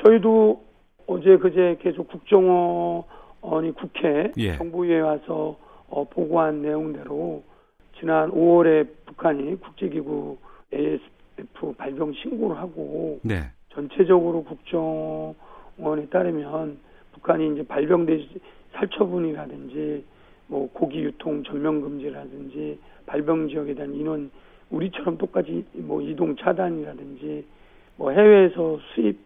저희도 0.03 0.63
어제 1.07 1.37
그제 1.37 1.77
계속 1.81 2.07
국정원이 2.09 3.71
국회 3.75 4.31
예. 4.37 4.57
정부위에 4.57 4.99
와서 4.99 5.57
어, 5.89 6.03
보고한 6.09 6.61
내용대로 6.61 7.43
지난 7.99 8.31
5월에 8.31 8.87
북한이 9.05 9.59
국제기구 9.61 10.37
ASF 10.73 11.73
발병 11.77 12.13
신고를 12.13 12.57
하고 12.57 13.19
네. 13.23 13.51
전체적으로 13.73 14.43
국정 14.43 15.35
원에 15.77 16.05
따르면 16.07 16.77
북한이 17.13 17.53
이제 17.53 17.63
발병돼지 17.67 18.39
살처분이라든지 18.73 20.03
뭐 20.47 20.69
고기 20.71 20.99
유통 21.03 21.43
전면 21.43 21.81
금지라든지 21.81 22.79
발병 23.05 23.47
지역에 23.49 23.73
대한 23.73 23.93
인원 23.93 24.31
우리처럼 24.69 25.17
똑같이 25.17 25.65
뭐 25.73 26.01
이동 26.01 26.35
차단이라든지 26.35 27.45
뭐 27.97 28.11
해외에서 28.11 28.79
수입 28.93 29.19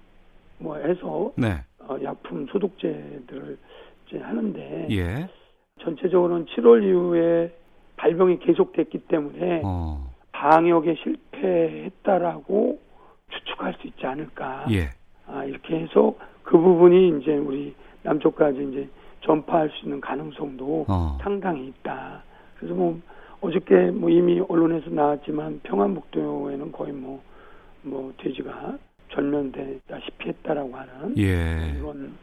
뭐 0.60 0.78
해서 0.78 1.32
네. 1.36 1.64
어, 1.80 1.98
약품 2.04 2.48
소독제들을 2.48 3.58
이제 4.08 4.20
하는데 4.20 4.88
예. 4.92 5.30
전체적으로는 5.82 6.46
7월 6.46 6.84
이후에 6.84 7.54
발병이 7.98 8.40
계속됐기 8.40 9.00
때문에 9.08 9.62
어. 9.64 10.12
방역에 10.32 10.96
실패했다라고 10.96 12.80
추측할 13.30 13.76
수 13.80 13.88
있지 13.88 14.06
않을까. 14.06 14.66
예. 14.72 14.90
아, 15.28 15.44
이렇게 15.44 15.80
해서 15.80 16.16
그 16.48 16.58
부분이 16.58 17.20
이제 17.20 17.36
우리 17.36 17.76
남쪽까지 18.04 18.70
이제 18.72 18.90
전파할 19.22 19.70
수 19.70 19.84
있는 19.84 20.00
가능성도 20.00 20.86
어. 20.88 21.18
상당히 21.22 21.68
있다. 21.68 22.24
그래서 22.58 22.74
뭐 22.74 22.98
어저께 23.42 23.92
뭐 23.92 24.10
이미 24.10 24.40
언론에서 24.40 24.90
나왔지만 24.90 25.60
평안북도에는 25.64 26.72
거의 26.72 26.94
뭐, 26.94 27.22
뭐 27.82 28.14
돼지가 28.18 28.78
전면되다시피 29.10 30.30
했다라고 30.30 30.74
하는 30.74 31.18
예. 31.18 31.76
이런 31.78 32.14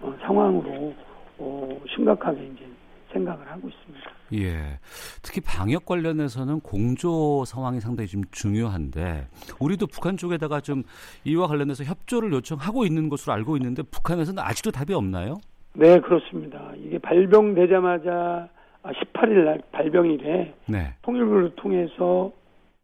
어, 0.00 0.14
상황으로 0.20 0.94
어, 1.38 1.80
심각하게 1.92 2.40
이제 2.54 2.64
생각을 3.12 3.50
하고 3.50 3.68
있습니다. 3.68 4.10
예. 4.34 4.78
특히 5.22 5.40
방역 5.40 5.84
관련해서는 5.86 6.60
공조 6.60 7.44
상황이 7.44 7.80
상당히 7.80 8.08
좀 8.08 8.22
중요한데 8.30 9.28
우리도 9.60 9.86
북한 9.86 10.16
쪽에다가 10.16 10.60
좀 10.60 10.82
이와 11.24 11.46
관련해서 11.46 11.84
협조를 11.84 12.32
요청하고 12.32 12.86
있는 12.86 13.08
것으로 13.08 13.34
알고 13.34 13.56
있는데 13.56 13.82
북한에서는 13.82 14.42
아직도 14.42 14.70
답이 14.70 14.94
없나요? 14.94 15.36
네, 15.74 16.00
그렇습니다. 16.00 16.72
이게 16.76 16.98
발병되자마자 16.98 18.48
18일 18.82 19.42
아, 19.42 19.44
날 19.44 19.62
발병일에 19.70 20.54
네. 20.66 20.94
통일부를 21.02 21.54
통해서 21.56 22.32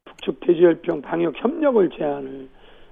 북측 0.05 0.41
돼지열병 0.41 1.03
방역 1.03 1.35
협력을 1.37 1.91
제안을 1.91 2.49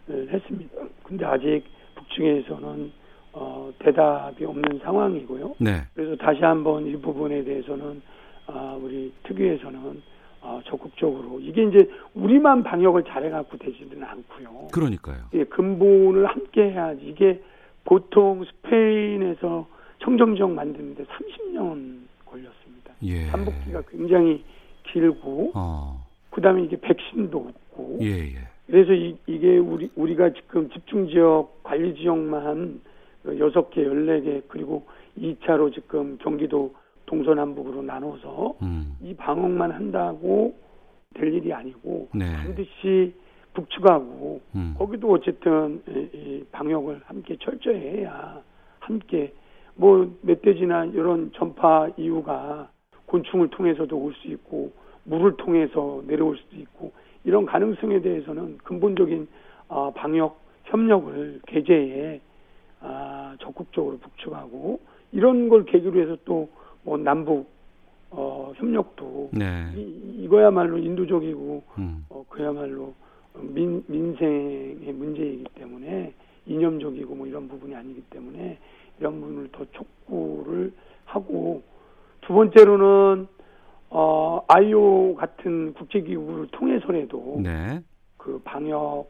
했습니다. 0.08 0.74
근데 1.02 1.24
아직 1.24 1.62
북측에서는 1.94 2.92
어, 3.38 3.70
대답이 3.80 4.46
없는 4.46 4.80
상황이고요. 4.82 5.56
네. 5.58 5.82
그래서 5.94 6.16
다시 6.16 6.42
한번 6.42 6.86
이 6.86 6.96
부분에 6.96 7.44
대해서는 7.44 8.00
아, 8.46 8.78
우리 8.80 9.12
특위에서는 9.24 10.02
어, 10.40 10.60
적극적으로 10.64 11.38
이게 11.40 11.64
이제 11.64 11.90
우리만 12.14 12.62
방역을 12.62 13.04
잘해갖고 13.04 13.58
되지는 13.58 14.02
않고요. 14.02 14.68
그러니까요. 14.72 15.18
예, 15.34 15.44
근본을 15.44 16.24
함께 16.24 16.70
해야지 16.70 17.02
이게 17.04 17.42
보통 17.84 18.42
스페인에서 18.44 19.66
청정지역 19.98 20.52
만드는데 20.52 21.04
30년 21.04 21.98
걸렸습니다. 22.24 22.94
예. 23.02 23.26
반복기가 23.30 23.82
굉장히 23.90 24.42
길고 24.84 25.52
어. 25.54 26.06
그다음에 26.30 26.62
이게 26.62 26.76
백신도 26.80 27.38
없고 27.38 27.98
예, 28.00 28.06
예. 28.06 28.48
그래서 28.66 28.92
이, 28.94 29.16
이게 29.26 29.58
우리 29.58 29.90
우리가 29.94 30.30
지금 30.32 30.70
집중 30.70 31.08
지역 31.08 31.62
관리 31.62 31.94
지역만 31.94 32.80
6개, 33.32 33.76
14개 33.76 34.42
그리고 34.48 34.86
2차로 35.18 35.72
지금 35.74 36.18
경기도 36.18 36.74
동서남북으로 37.06 37.82
나눠서 37.82 38.56
음. 38.62 38.96
이 39.02 39.14
방역만 39.14 39.70
한다고 39.70 40.56
될 41.14 41.32
일이 41.32 41.52
아니고 41.52 42.08
네. 42.14 42.36
반드시 42.36 43.14
북측하고 43.54 44.40
음. 44.54 44.74
거기도 44.76 45.12
어쨌든 45.12 45.82
이, 45.88 46.08
이 46.12 46.44
방역을 46.52 47.00
함께 47.04 47.36
철저히 47.40 47.78
해야 47.78 48.40
함께 48.80 49.32
뭐 49.74 50.12
멧돼지나 50.22 50.86
이런 50.86 51.30
전파 51.34 51.88
이유가 51.96 52.68
곤충을 53.06 53.48
통해서도 53.48 53.96
올 53.96 54.12
수 54.14 54.28
있고 54.28 54.72
물을 55.04 55.36
통해서 55.36 56.02
내려올 56.06 56.36
수도 56.36 56.56
있고 56.56 56.92
이런 57.24 57.46
가능성에 57.46 58.00
대해서는 58.00 58.58
근본적인 58.58 59.28
어, 59.68 59.92
방역 59.92 60.40
협력을 60.64 61.40
개재해 61.46 62.20
아, 62.80 63.36
적극적으로 63.40 63.98
북측하고 63.98 64.80
이런 65.12 65.48
걸 65.48 65.64
계기로 65.64 66.00
해서 66.00 66.16
또 66.24 66.48
뭐 66.86 66.96
남북 66.96 67.50
어, 68.10 68.52
협력도 68.54 69.30
네. 69.32 69.72
이, 69.74 70.22
이거야말로 70.22 70.78
인도적이고 70.78 71.62
음. 71.78 72.06
어, 72.08 72.24
그야말로 72.28 72.94
민, 73.34 73.84
민생의 73.88 74.92
문제이기 74.92 75.44
때문에 75.56 76.14
이념적이고 76.46 77.14
뭐 77.16 77.26
이런 77.26 77.48
부분이 77.48 77.74
아니기 77.74 78.00
때문에 78.02 78.56
이런 79.00 79.20
부분을 79.20 79.48
더 79.50 79.66
촉구를 79.72 80.72
하고 81.04 81.62
두 82.20 82.32
번째로는 82.32 83.26
어 83.90 84.44
아이오 84.48 85.16
같은 85.16 85.74
국제기구를 85.74 86.48
통해서라도 86.52 87.40
네. 87.42 87.80
그 88.16 88.40
방역 88.44 89.06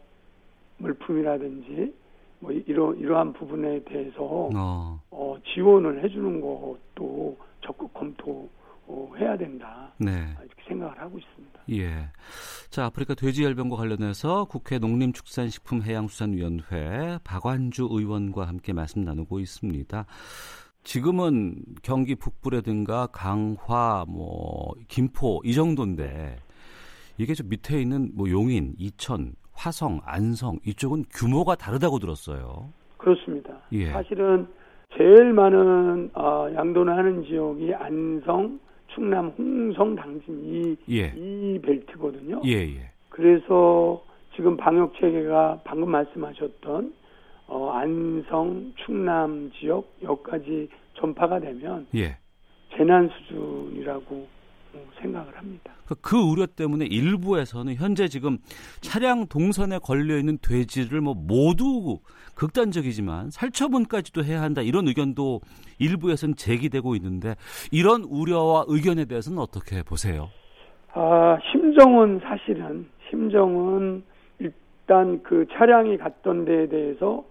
물품이라든지 0.78 1.94
뭐 2.40 2.52
이러 2.52 2.94
이러한 2.94 3.32
부분에 3.32 3.82
대해서 3.84 4.50
어. 4.54 5.00
어 5.10 5.36
지원을 5.54 6.04
해주는 6.04 6.40
것도 6.40 7.36
적극 7.62 7.92
검토 7.94 8.48
어, 8.88 9.10
해야 9.18 9.36
된다. 9.36 9.92
네. 9.98 10.12
이렇게 10.38 10.62
생각을 10.68 10.96
하고 11.00 11.18
있습니다. 11.18 11.60
예. 11.72 12.08
자, 12.70 12.84
아프리카 12.86 13.14
돼지열병과 13.14 13.74
관련해서 13.76 14.44
국회 14.44 14.78
농림축산식품해양수산위원회 14.78 17.18
박완주 17.24 17.88
의원과 17.90 18.46
함께 18.46 18.72
말씀 18.72 19.02
나누고 19.02 19.40
있습니다. 19.40 20.06
지금은 20.84 21.56
경기 21.82 22.14
북부라든가 22.14 23.08
강화, 23.08 24.04
뭐 24.06 24.72
김포 24.86 25.42
이 25.44 25.52
정도인데 25.52 26.36
이게 27.18 27.34
좀 27.34 27.48
밑에 27.48 27.80
있는 27.80 28.12
뭐 28.14 28.30
용인, 28.30 28.76
이천, 28.78 29.34
화성, 29.56 30.00
안성 30.04 30.58
이쪽은 30.66 31.04
규모가 31.10 31.54
다르다고 31.54 31.98
들었어요. 31.98 32.68
그렇습니다. 32.98 33.58
예. 33.72 33.90
사실은 33.90 34.46
제일 34.96 35.32
많은 35.32 36.10
어, 36.14 36.48
양도를 36.54 36.96
하는 36.96 37.24
지역이 37.24 37.74
안성, 37.74 38.60
충남 38.88 39.28
홍성 39.38 39.96
당진 39.96 40.40
이, 40.44 40.76
예. 40.90 41.12
이 41.16 41.58
벨트거든요. 41.62 42.42
예, 42.46 42.52
예. 42.52 42.90
그래서 43.10 44.02
지금 44.34 44.56
방역 44.56 44.94
체계가 45.00 45.60
방금 45.64 45.90
말씀하셨던 45.90 46.94
어, 47.48 47.70
안성, 47.70 48.72
충남 48.84 49.50
지역 49.58 49.92
여기까지 50.02 50.68
전파가 50.94 51.40
되면 51.40 51.86
예. 51.94 52.16
재난 52.76 53.08
수준이라고 53.08 54.26
생각을 55.00 55.36
합니다. 55.36 55.72
그, 55.86 55.94
그 56.00 56.16
우려 56.16 56.46
때문에 56.46 56.86
일부에서는 56.86 57.74
현재 57.74 58.08
지금 58.08 58.38
차량 58.80 59.26
동선에 59.26 59.78
걸려 59.78 60.16
있는 60.18 60.38
돼지를 60.42 61.00
뭐 61.00 61.14
모두 61.14 61.98
극단적이지만 62.34 63.30
살처분까지도 63.30 64.24
해야 64.24 64.42
한다 64.42 64.62
이런 64.62 64.88
의견도 64.88 65.40
일부에서는 65.78 66.34
제기되고 66.36 66.94
있는데 66.96 67.34
이런 67.72 68.02
우려와 68.02 68.64
의견에 68.68 69.04
대해서는 69.06 69.38
어떻게 69.38 69.82
보세요? 69.82 70.28
아 70.92 71.38
심정은 71.50 72.20
사실은 72.20 72.88
심정은 73.10 74.02
일단 74.38 75.22
그 75.22 75.46
차량이 75.52 75.96
갔던 75.96 76.44
데에 76.44 76.68
대해서 76.68 77.24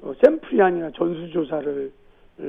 어, 0.00 0.12
샘플이 0.22 0.60
아니라 0.60 0.90
전수조사를 0.92 1.92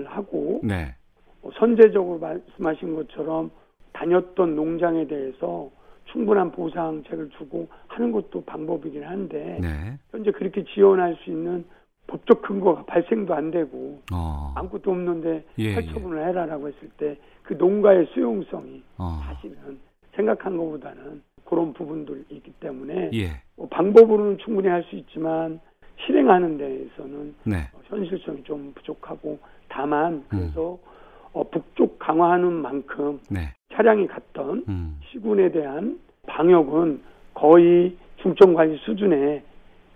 하고 0.06 0.60
네. 0.64 0.96
어, 1.42 1.50
선제적으로 1.58 2.20
말씀하신 2.20 2.96
것처럼 2.96 3.52
다녔던 3.98 4.56
농장에 4.56 5.08
대해서 5.08 5.70
충분한 6.06 6.52
보상책을 6.52 7.30
주고 7.38 7.68
하는 7.88 8.12
것도 8.12 8.44
방법이긴 8.46 9.04
한데 9.04 9.58
네. 9.62 9.98
현재 10.12 10.32
그렇게 10.32 10.64
지원할 10.64 11.18
수 11.24 11.30
있는 11.30 11.66
법적 12.08 12.42
근거가 12.42 12.86
발생도 12.86 13.34
안 13.34 13.52
되고 13.52 14.02
어. 14.14 14.54
아무것도 14.56 14.92
없는데 14.92 15.44
예, 15.58 15.74
살처분을 15.74 16.22
예. 16.22 16.26
해라라고 16.28 16.68
했을 16.68 16.90
때 16.98 17.18
그 17.48 17.54
농가의 17.54 18.08
수용성이 18.14 18.84
어. 18.98 19.22
사실은 19.24 19.80
생각한 20.16 20.58
것보다는 20.58 21.24
그런 21.46 21.72
부분들이 21.74 22.26
있기 22.30 22.52
때문에 22.60 23.12
예. 23.14 23.42
뭐 23.56 23.68
방법으로는 23.70 24.38
충분히 24.40 24.68
할 24.68 24.84
수 24.84 24.96
있지만 24.98 25.60
실행하는 26.06 26.58
데에서는 26.58 27.36
네. 27.46 27.58
현실성이 27.86 28.44
좀 28.44 28.74
부족하고 28.76 29.40
다만 29.70 30.24
그래서 30.28 30.74
음. 30.74 30.97
어, 31.38 31.44
북쪽 31.44 32.00
강화하는 32.00 32.52
만큼 32.52 33.20
네. 33.30 33.54
차량이 33.74 34.08
갔던 34.08 34.66
음. 34.68 35.00
시군에 35.12 35.52
대한 35.52 36.00
방역은 36.26 37.00
거의 37.36 37.96
중점 38.22 38.56
관리 38.56 38.76
수준의 38.80 39.44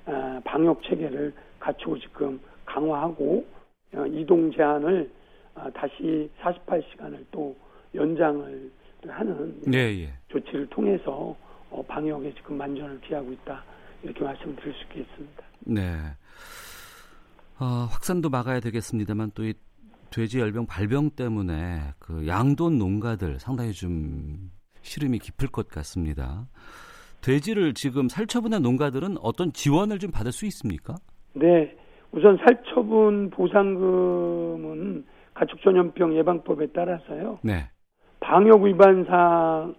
어, 0.06 0.42
방역 0.46 0.84
체계를 0.84 1.34
갖추고 1.60 1.98
지금 1.98 2.40
강화하고 2.66 3.44
어, 3.96 4.06
이동 4.06 4.52
제한을 4.52 5.10
어, 5.56 5.68
다시 5.74 6.30
48시간을 6.42 7.26
또 7.32 7.56
연장을 7.96 8.72
하는 9.08 9.60
네, 9.66 10.04
예. 10.04 10.14
조치를 10.28 10.68
통해서 10.68 11.36
어, 11.72 11.84
방역에 11.88 12.32
지금 12.36 12.58
만전을 12.58 13.02
기하고 13.02 13.32
있다 13.32 13.64
이렇게 14.04 14.24
말씀드릴 14.24 14.74
수 14.74 14.84
있겠습니다. 14.84 15.44
네. 15.62 15.82
어, 17.60 17.88
확산도 17.90 18.30
막아야 18.30 18.60
되겠습니다만 18.60 19.32
또 19.34 19.44
이 19.44 19.54
돼지 20.12 20.40
열병 20.40 20.66
발병 20.68 21.12
때문에 21.12 21.80
그 22.00 22.28
양돈 22.28 22.78
농가들 22.78 23.40
상당히 23.40 23.72
좀 23.72 24.52
시름이 24.82 25.20
깊을 25.20 25.48
것 25.48 25.70
같습니다. 25.70 26.48
돼지를 27.22 27.74
지금 27.74 28.10
살처분한 28.10 28.62
농가들은 28.62 29.18
어떤 29.22 29.54
지원을 29.54 30.00
좀 30.00 30.12
받을 30.12 30.32
수 30.32 30.46
있습니까? 30.48 30.96
네. 31.34 31.74
우선 32.12 32.38
살처분 32.38 33.30
보상금은 33.30 35.06
가축전염병 35.34 36.18
예방법에 36.18 36.68
따라서요. 36.68 37.40
네. 37.42 37.70
방역 38.20 38.64
위반 38.64 39.06
사항 39.06 39.76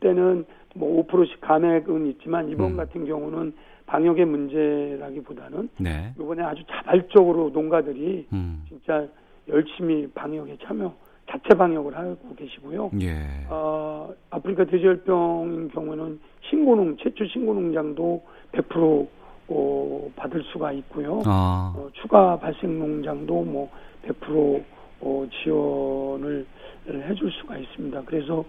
때는 0.00 0.46
뭐 0.74 1.04
5%씩 1.06 1.40
감액은 1.40 2.06
있지만 2.12 2.48
이번 2.48 2.72
음. 2.72 2.76
같은 2.76 3.04
경우는 3.04 3.52
방역의 3.86 4.24
문제라기보다는 4.24 5.68
네. 5.78 6.14
이번에 6.18 6.42
아주 6.42 6.62
자발적으로 6.70 7.50
농가들이 7.50 8.28
음. 8.32 8.64
진짜 8.68 9.06
열심히 9.48 10.06
방역에 10.12 10.56
참여 10.64 10.94
자체 11.30 11.54
방역을 11.56 11.96
하고 11.96 12.34
계시고요. 12.36 12.90
예. 13.02 13.14
어, 13.48 14.10
아프리카 14.30 14.64
돼지열병인 14.64 15.68
경우는 15.68 16.20
신고농 16.48 16.96
최초 16.98 17.26
신고농장도 17.26 18.22
100% 18.52 19.08
어, 19.48 20.10
받을 20.16 20.42
수가 20.44 20.72
있고요. 20.72 21.20
아. 21.26 21.74
어, 21.76 21.88
추가 21.94 22.38
발생 22.38 22.78
농장도 22.78 23.42
뭐 23.42 23.70
100% 24.06 24.62
어, 25.00 25.26
지원을 25.42 26.46
해줄 26.88 27.30
수가 27.32 27.58
있습니다. 27.58 28.02
그래서 28.06 28.44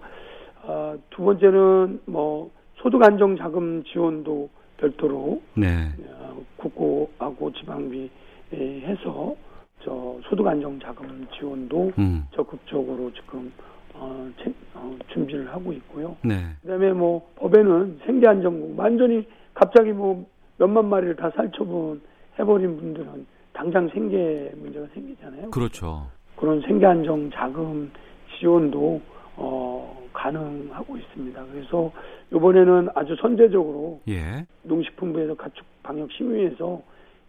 어, 0.62 0.94
두 1.10 1.24
번째는 1.24 2.00
뭐 2.06 2.50
소득 2.76 3.02
안정 3.02 3.36
자금 3.36 3.82
지원도 3.84 4.48
별도로 4.78 5.42
네. 5.54 5.88
어, 6.18 6.42
국고하고 6.56 7.52
지방비 7.52 8.10
해서 8.52 9.36
저 9.82 10.18
소득 10.28 10.46
안정 10.46 10.78
자금 10.80 11.26
지원도 11.38 11.92
음. 11.98 12.26
적극적으로 12.32 13.10
지금 13.12 13.52
어, 13.94 14.30
제, 14.42 14.52
어, 14.74 14.96
준비를 15.12 15.52
하고 15.52 15.72
있고요. 15.72 16.16
네. 16.22 16.36
그다음에 16.62 16.92
뭐 16.92 17.28
법에는 17.36 18.00
생계 18.06 18.26
안정국 18.26 18.78
완전히 18.78 19.26
갑자기 19.54 19.92
뭐 19.92 20.26
몇만 20.58 20.88
마리를 20.88 21.16
다 21.16 21.30
살처분 21.30 22.00
해버린 22.38 22.76
분들은 22.76 23.26
당장 23.52 23.88
생계 23.88 24.52
문제가 24.56 24.86
생기잖아요. 24.94 25.50
그렇죠. 25.50 26.06
그런 26.36 26.60
생계 26.62 26.86
안정 26.86 27.30
자금 27.30 27.90
지원도 28.38 29.00
어, 29.36 30.08
가능하고 30.12 30.96
있습니다. 30.96 31.44
그래서 31.52 31.90
이번에는 32.32 32.88
아주 32.94 33.16
선제적으로 33.16 34.00
예. 34.08 34.46
농식품부에서 34.62 35.34
가축 35.34 35.64
방역 35.82 36.10
심의에서 36.12 36.82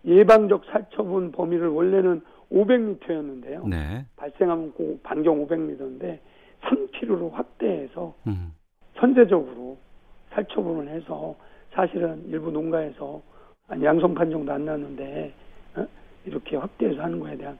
예방적 0.06 0.64
살처분 0.66 1.32
범위를 1.32 1.68
원래는 1.68 2.22
500m였는데요. 2.52 3.68
네. 3.68 4.06
발생하면 4.16 4.74
그 4.76 5.00
반경 5.04 5.48
500m인데 5.48 6.20
3km로 6.62 7.32
확대해서 7.32 8.14
음. 8.28 8.54
선제적으로 8.98 9.78
살처분을 10.34 10.90
해서 10.90 11.36
사실은 11.74 12.24
일부 12.28 12.52
농가에서 12.52 13.22
한 13.68 13.84
양성 13.84 14.14
판 14.14 14.30
정도 14.30 14.52
안 14.52 14.66
났는데 14.66 15.34
어? 15.76 15.88
이렇게 16.26 16.58
확대해서 16.58 17.02
하는 17.02 17.20
거에 17.20 17.38
대한 17.38 17.58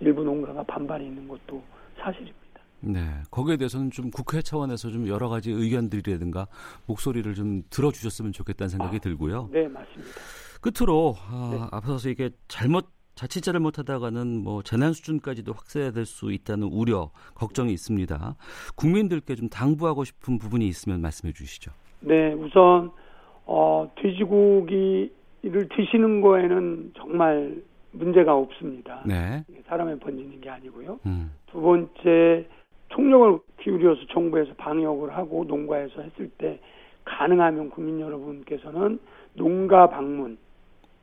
일부 0.00 0.24
농가가 0.24 0.62
반발이 0.64 1.06
있는 1.06 1.28
것도 1.28 1.62
사실입니다. 1.98 2.42
네, 2.80 3.00
거기에 3.30 3.56
대해서는 3.56 3.92
좀 3.92 4.10
국회 4.10 4.42
차원에서 4.42 4.90
좀 4.90 5.06
여러 5.06 5.28
가지 5.28 5.52
의견들이라든가 5.52 6.48
목소리를 6.86 7.32
좀 7.34 7.62
들어주셨으면 7.70 8.32
좋겠다는 8.32 8.70
생각이 8.70 8.96
아, 8.96 9.00
들고요. 9.00 9.48
네, 9.52 9.68
맞습니다. 9.68 10.10
끝으로 10.60 11.14
아, 11.30 11.50
네. 11.52 11.66
앞서서 11.70 12.08
이게 12.08 12.30
잘못 12.48 12.86
자칫 13.14 13.42
잘못하다가는 13.42 14.42
뭐 14.42 14.62
재난 14.62 14.92
수준까지도 14.92 15.52
확대될 15.52 16.06
수 16.06 16.32
있다는 16.32 16.68
우려, 16.68 17.10
걱정이 17.34 17.72
있습니다. 17.72 18.36
국민들께 18.76 19.34
좀 19.34 19.48
당부하고 19.48 20.04
싶은 20.04 20.38
부분이 20.38 20.66
있으면 20.66 21.00
말씀해 21.00 21.32
주시죠. 21.32 21.72
네, 22.00 22.32
우선 22.32 22.90
어, 23.44 23.90
돼지고기를 23.96 25.68
드시는 25.76 26.20
거에는 26.20 26.92
정말 26.96 27.62
문제가 27.92 28.34
없습니다. 28.34 29.02
네. 29.06 29.44
사람에 29.66 29.98
번지는 29.98 30.40
게 30.40 30.48
아니고요. 30.48 30.98
음. 31.06 31.32
두 31.46 31.60
번째 31.60 32.48
총력을 32.88 33.38
기울여서 33.60 34.06
정부에서 34.12 34.54
방역을 34.54 35.14
하고 35.16 35.44
농가에서 35.44 36.02
했을 36.02 36.28
때 36.38 36.58
가능하면 37.04 37.70
국민 37.70 38.00
여러분께서는 38.00 38.98
농가 39.34 39.88
방문, 39.88 40.38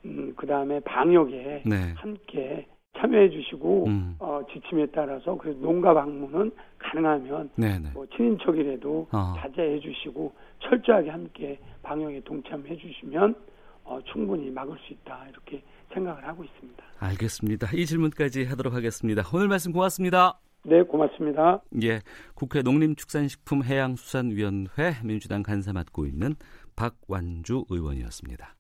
음, 0.05 0.33
그 0.35 0.47
다음에 0.47 0.79
방역에 0.81 1.63
네. 1.65 1.93
함께 1.95 2.67
참여해 2.97 3.29
주시고 3.29 3.85
음. 3.87 4.15
어, 4.19 4.41
지침에 4.51 4.87
따라서 4.87 5.37
그래서 5.37 5.57
농가 5.59 5.93
방문은 5.93 6.51
가능하면 6.77 7.49
네네. 7.55 7.79
네. 7.79 7.89
뭐 7.93 8.05
친인척이라도 8.15 9.07
어. 9.11 9.33
자제해 9.37 9.79
주시고 9.79 10.33
철저하게 10.59 11.09
함께 11.09 11.57
방역에 11.81 12.21
동참해 12.21 12.77
주시면 12.77 13.35
어, 13.83 13.99
충분히 14.11 14.51
막을 14.51 14.77
수 14.85 14.93
있다 14.93 15.25
이렇게 15.29 15.63
생각을 15.93 16.27
하고 16.27 16.43
있습니다. 16.43 16.83
알겠습니다. 16.99 17.69
이 17.73 17.85
질문까지 17.85 18.43
하도록 18.45 18.73
하겠습니다. 18.73 19.23
오늘 19.33 19.47
말씀 19.47 19.71
고맙습니다. 19.71 20.39
네, 20.63 20.83
고맙습니다. 20.83 21.61
예, 21.83 22.01
국회 22.35 22.61
농림축산식품해양수산위원회 22.61 24.95
민주당 25.05 25.41
간사 25.41 25.71
맡고 25.71 26.05
있는 26.05 26.35
박완주 26.75 27.63
의원이었습니다. 27.69 28.58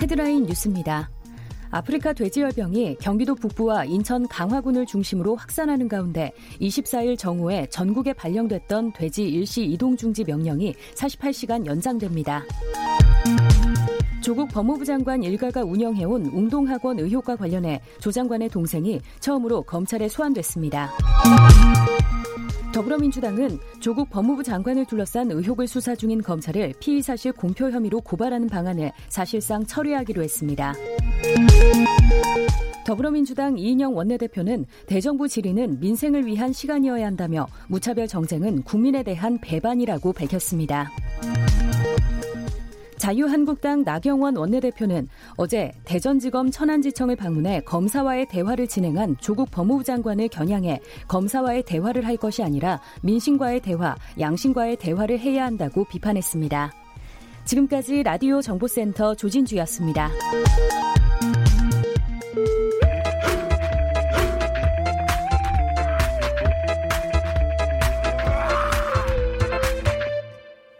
헤드라인 0.00 0.44
뉴스입니다. 0.44 1.10
아프리카 1.70 2.12
돼지열병이 2.12 2.98
경기도 3.00 3.34
북부와 3.34 3.84
인천 3.84 4.28
강화군을 4.28 4.86
중심으로 4.86 5.34
확산하는 5.34 5.88
가운데 5.88 6.30
24일 6.60 7.18
정오에 7.18 7.66
전국에 7.68 8.12
발령됐던 8.12 8.92
돼지 8.92 9.24
일시 9.24 9.64
이동 9.64 9.96
중지 9.96 10.22
명령이 10.22 10.72
48시간 10.94 11.66
연장됩니다. 11.66 12.44
조국 14.22 14.48
법무부 14.48 14.84
장관 14.84 15.22
일가가 15.22 15.64
운영해온 15.64 16.26
운동학원 16.26 16.98
의혹과 17.00 17.36
관련해 17.36 17.80
조 17.98 18.12
장관의 18.12 18.50
동생이 18.50 19.00
처음으로 19.18 19.62
검찰에 19.62 20.08
소환됐습니다. 20.08 20.92
더불어민주당은 22.74 23.60
조국 23.78 24.10
법무부 24.10 24.42
장관을 24.42 24.84
둘러싼 24.86 25.30
의혹을 25.30 25.68
수사 25.68 25.94
중인 25.94 26.20
검찰을 26.20 26.74
피의 26.80 27.02
사실 27.02 27.30
공표 27.32 27.70
혐의로 27.70 28.00
고발하는 28.00 28.48
방안을 28.48 28.90
사실상 29.08 29.64
처리하기로 29.64 30.24
했습니다. 30.24 30.74
더불어민주당 32.84 33.56
이인영 33.56 33.96
원내대표는 33.96 34.66
대정부 34.86 35.28
질의는 35.28 35.78
민생을 35.78 36.26
위한 36.26 36.52
시간이어야 36.52 37.06
한다며 37.06 37.46
무차별 37.68 38.08
정쟁은 38.08 38.62
국민에 38.64 39.04
대한 39.04 39.38
배반이라고 39.40 40.12
밝혔습니다. 40.12 40.90
자유한국당 43.04 43.82
나경원 43.82 44.34
원내대표는 44.38 45.08
어제 45.36 45.70
대전지검 45.84 46.50
천안지청을 46.50 47.16
방문해 47.16 47.60
검사와의 47.60 48.24
대화를 48.30 48.66
진행한 48.66 49.14
조국 49.20 49.50
법무부 49.50 49.84
장관을 49.84 50.28
겨냥해 50.28 50.80
검사와의 51.06 51.64
대화를 51.64 52.06
할 52.06 52.16
것이 52.16 52.42
아니라 52.42 52.80
민심과의 53.02 53.60
대화, 53.60 53.94
양심과의 54.18 54.76
대화를 54.76 55.18
해야 55.18 55.44
한다고 55.44 55.84
비판했습니다. 55.84 56.72
지금까지 57.44 58.04
라디오 58.04 58.40
정보센터 58.40 59.14
조진주였습니다. 59.16 60.10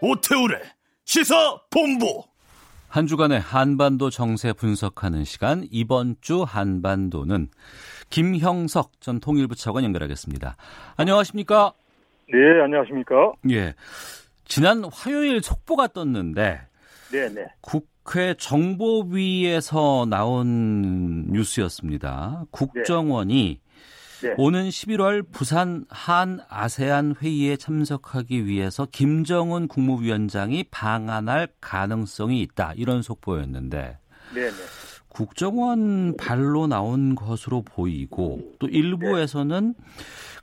오태우래 0.00 0.73
시사 1.14 1.60
본부. 1.70 2.24
한 2.88 3.06
주간의 3.06 3.38
한반도 3.38 4.10
정세 4.10 4.52
분석하는 4.52 5.22
시간 5.22 5.64
이번 5.70 6.16
주 6.20 6.42
한반도는 6.42 7.50
김형석 8.10 9.00
전 9.00 9.20
통일부 9.20 9.54
차관 9.54 9.84
연결하겠습니다. 9.84 10.56
안녕하십니까? 10.96 11.72
네, 12.32 12.60
안녕하십니까? 12.64 13.32
예. 13.50 13.74
지난 14.44 14.82
화요일 14.92 15.40
속보가 15.40 15.86
떴는데 15.92 16.62
네, 17.12 17.28
네. 17.28 17.46
국회 17.60 18.34
정보위에서 18.34 20.06
나온 20.10 21.26
뉴스였습니다. 21.30 22.46
국정원이 22.50 23.60
네. 24.24 24.34
오는 24.38 24.68
11월 24.68 25.22
부산 25.30 25.84
한 25.90 26.40
아세안 26.48 27.16
회의에 27.20 27.56
참석하기 27.56 28.46
위해서 28.46 28.86
김정은 28.90 29.68
국무위원장이 29.68 30.64
방한할 30.70 31.48
가능성이 31.60 32.40
있다. 32.40 32.72
이런 32.76 33.02
속보였는데 33.02 33.98
네, 34.34 34.40
네. 34.40 34.50
국정원 35.08 36.16
발로 36.16 36.66
나온 36.66 37.14
것으로 37.14 37.62
보이고 37.62 38.40
또 38.58 38.66
일부에서는 38.66 39.74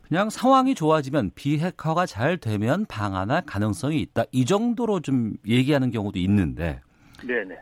그냥 0.07 0.29
상황이 0.29 0.75
좋아지면 0.75 1.31
비핵화가 1.33 2.05
잘 2.05 2.37
되면 2.37 2.85
방한할 2.85 3.45
가능성이 3.45 3.99
있다. 4.01 4.25
이 4.31 4.45
정도로 4.45 4.99
좀 4.99 5.33
얘기하는 5.47 5.89
경우도 5.89 6.19
있는데. 6.19 6.81
네네. 7.25 7.43
네. 7.45 7.59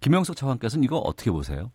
김영석 0.00 0.36
차관께서는 0.36 0.84
이거 0.84 0.98
어떻게 0.98 1.30
보세요? 1.30 1.70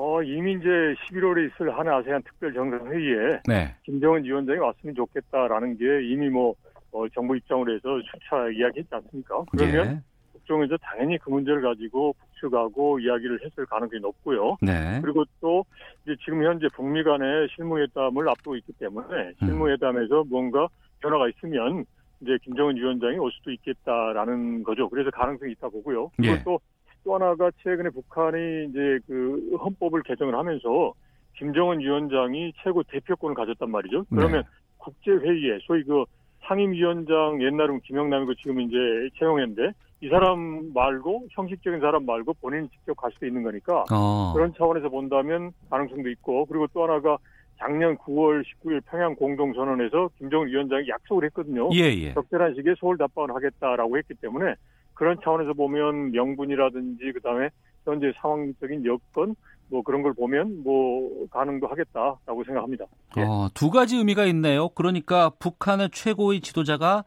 어, 0.00 0.22
이미 0.22 0.52
이제 0.52 0.68
11월에 1.10 1.50
있을 1.50 1.76
한 1.76 1.88
아세안 1.88 2.22
특별 2.22 2.54
정상회의에 2.54 3.40
네. 3.48 3.74
김정은 3.82 4.22
위원장이 4.22 4.60
왔으면 4.60 4.94
좋겠다라는 4.94 5.76
게 5.76 5.84
이미 6.06 6.28
뭐 6.28 6.54
어, 6.92 7.08
정부 7.08 7.36
입장으로 7.36 7.74
해서 7.74 8.00
수차 8.06 8.48
이야기했지 8.48 8.94
않습니까? 8.94 9.42
그러면 9.50 9.86
예. 9.96 10.00
국정에서 10.34 10.76
당연히 10.76 11.18
그 11.18 11.30
문제를 11.30 11.62
가지고 11.62 12.14
북측하고 12.40 13.00
이야기를 13.00 13.44
했을 13.44 13.66
가능성이 13.66 14.00
높고요. 14.00 14.56
네. 14.62 15.00
그리고 15.02 15.24
또 15.40 15.64
이제 16.04 16.14
지금 16.24 16.44
현재 16.44 16.68
북미 16.76 17.02
간의 17.02 17.48
실무회담을 17.56 18.28
앞두고 18.28 18.54
있기 18.54 18.74
때문에 18.74 19.06
음. 19.08 19.34
실무회담에서 19.40 20.26
뭔가 20.28 20.68
변화가 21.00 21.28
있으면 21.30 21.84
이제 22.20 22.38
김정은 22.44 22.76
위원장이 22.76 23.18
올 23.18 23.32
수도 23.32 23.50
있겠다라는 23.50 24.62
거죠. 24.62 24.88
그래서 24.88 25.10
가능성이 25.10 25.52
있다 25.52 25.68
보고요. 25.68 26.10
그리고 26.16 26.34
예. 26.34 26.42
또 26.44 26.60
또 27.04 27.14
하나가 27.14 27.50
최근에 27.62 27.90
북한이 27.90 28.66
이제 28.70 28.98
그 29.06 29.56
헌법을 29.56 30.02
개정을 30.02 30.34
하면서 30.34 30.92
김정은 31.36 31.80
위원장이 31.80 32.52
최고 32.62 32.82
대표권을 32.82 33.34
가졌단 33.34 33.70
말이죠. 33.70 34.04
그러면 34.10 34.42
네. 34.42 34.48
국제회의에 34.78 35.58
소위 35.62 35.84
그 35.84 36.04
상임위원장 36.46 37.42
옛날은 37.42 37.80
김영남이고 37.80 38.34
지금 38.36 38.60
이제 38.60 38.76
최영현인데 39.18 39.72
이 40.00 40.08
사람 40.08 40.72
말고 40.72 41.26
형식적인 41.30 41.80
사람 41.80 42.06
말고 42.06 42.34
본인이 42.34 42.68
직접 42.68 42.94
갈 42.94 43.10
수도 43.12 43.26
있는 43.26 43.42
거니까 43.42 43.84
어. 43.92 44.32
그런 44.34 44.54
차원에서 44.56 44.88
본다면 44.88 45.52
가능성도 45.70 46.08
있고 46.10 46.46
그리고 46.46 46.66
또 46.72 46.84
하나가 46.84 47.18
작년 47.58 47.96
9월 47.98 48.44
19일 48.44 48.80
평양 48.86 49.16
공동선언에서 49.16 50.10
김정은 50.18 50.46
위원장이 50.46 50.88
약속을 50.88 51.24
했거든요. 51.24 51.68
예, 51.72 51.92
예. 51.92 52.14
적절한 52.14 52.54
시기에 52.54 52.74
서울 52.78 52.96
답방을 52.96 53.34
하겠다라고 53.34 53.98
했기 53.98 54.14
때문에 54.14 54.54
그런 54.98 55.16
차원에서 55.22 55.52
보면 55.52 56.10
명분이라든지 56.10 57.12
그다음에 57.12 57.50
현재 57.84 58.12
상황적인 58.20 58.84
여건 58.84 59.36
뭐 59.70 59.82
그런 59.82 60.02
걸 60.02 60.12
보면 60.12 60.64
뭐 60.64 61.28
가능도 61.30 61.68
하겠다라고 61.68 62.42
생각합니다. 62.44 62.84
예. 63.16 63.22
어, 63.22 63.48
두 63.54 63.70
가지 63.70 63.96
의미가 63.96 64.24
있네요. 64.26 64.70
그러니까 64.70 65.30
북한의 65.38 65.90
최고의 65.92 66.40
지도자가 66.40 67.04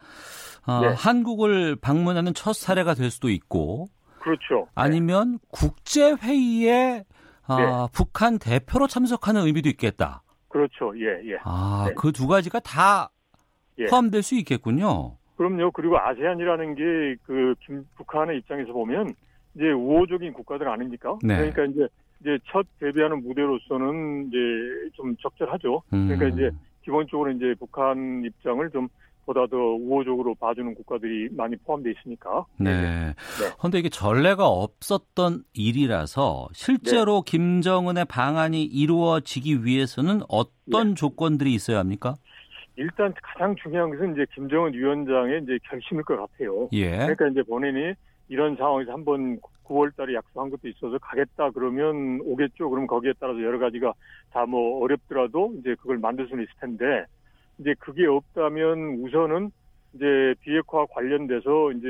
어, 0.65 0.79
네. 0.79 0.93
한국을 0.95 1.75
방문하는 1.75 2.33
첫 2.33 2.53
사례가 2.53 2.93
될 2.93 3.11
수도 3.11 3.29
있고 3.29 3.87
그렇죠. 4.21 4.69
아니면 4.73 5.33
네. 5.33 5.47
국제 5.51 6.13
회의에 6.13 7.03
어, 7.49 7.57
네. 7.57 7.87
북한 7.91 8.39
대표로 8.39 8.87
참석하는 8.87 9.45
의미도 9.45 9.67
있겠다. 9.67 10.23
그렇죠. 10.47 10.93
예, 10.95 11.29
예. 11.29 11.37
아, 11.43 11.87
네. 11.89 11.93
그두 11.95 12.27
가지가 12.27 12.61
다 12.61 13.11
예. 13.79 13.85
포함될 13.87 14.23
수 14.23 14.35
있겠군요. 14.35 15.17
그럼요. 15.41 15.71
그리고 15.71 15.97
아세안이라는 15.97 16.75
게 16.75 17.15
그 17.25 17.55
북한의 17.95 18.37
입장에서 18.39 18.71
보면 18.73 19.13
이제 19.55 19.71
우호적인 19.71 20.33
국가들 20.33 20.67
아닙니까? 20.67 21.17
네. 21.23 21.37
그러니까 21.37 21.65
이제 21.65 21.87
이제 22.21 22.37
첫 22.51 22.65
데뷔하는 22.79 23.23
무대로서는 23.23 24.27
이제 24.27 24.37
좀 24.93 25.15
적절하죠. 25.17 25.81
음. 25.93 26.07
그러니까 26.07 26.27
이제 26.27 26.55
기본적으로 26.83 27.31
이제 27.31 27.55
북한 27.57 28.23
입장을 28.23 28.69
좀 28.69 28.87
보다 29.25 29.45
더 29.47 29.57
우호적으로 29.57 30.35
봐주는 30.35 30.73
국가들이 30.75 31.29
많이 31.31 31.55
포함되어 31.57 31.93
있으니까. 31.99 32.45
네. 32.57 33.13
그런데 33.57 33.77
네. 33.77 33.79
이게 33.79 33.89
전례가 33.89 34.47
없었던 34.47 35.43
일이라서 35.53 36.49
실제로 36.53 37.23
네. 37.25 37.31
김정은의 37.31 38.05
방안이 38.05 38.63
이루어지기 38.63 39.63
위해서는 39.65 40.21
어떤 40.27 40.89
네. 40.89 40.93
조건들이 40.95 41.53
있어야 41.53 41.79
합니까? 41.79 42.15
일단 42.81 43.13
가장 43.21 43.55
중요한 43.55 43.91
것은 43.91 44.13
이제 44.13 44.25
김정은 44.33 44.73
위원장의 44.73 45.43
이제 45.43 45.59
결심일 45.63 46.03
것 46.03 46.17
같아요. 46.17 46.67
예. 46.73 46.89
그러니까 46.91 47.27
이제 47.27 47.43
본인이 47.43 47.93
이런 48.27 48.55
상황에서 48.55 48.91
한번 48.91 49.39
9월 49.65 49.95
달에 49.95 50.15
약속한 50.15 50.49
것도 50.49 50.67
있어서 50.67 50.97
가겠다 50.97 51.51
그러면 51.51 52.19
오겠죠. 52.23 52.69
그럼 52.69 52.87
거기에 52.87 53.13
따라서 53.19 53.41
여러 53.41 53.59
가지가 53.59 53.93
다 54.31 54.45
뭐 54.45 54.83
어렵더라도 54.83 55.53
이제 55.59 55.75
그걸 55.75 55.99
만들 55.99 56.27
수는 56.27 56.43
있을 56.43 56.53
텐데 56.59 57.05
이제 57.59 57.75
그게 57.79 58.07
없다면 58.07 59.01
우선은 59.03 59.51
이제 59.93 60.33
비핵화 60.41 60.85
관련돼서 60.87 61.71
이제 61.73 61.87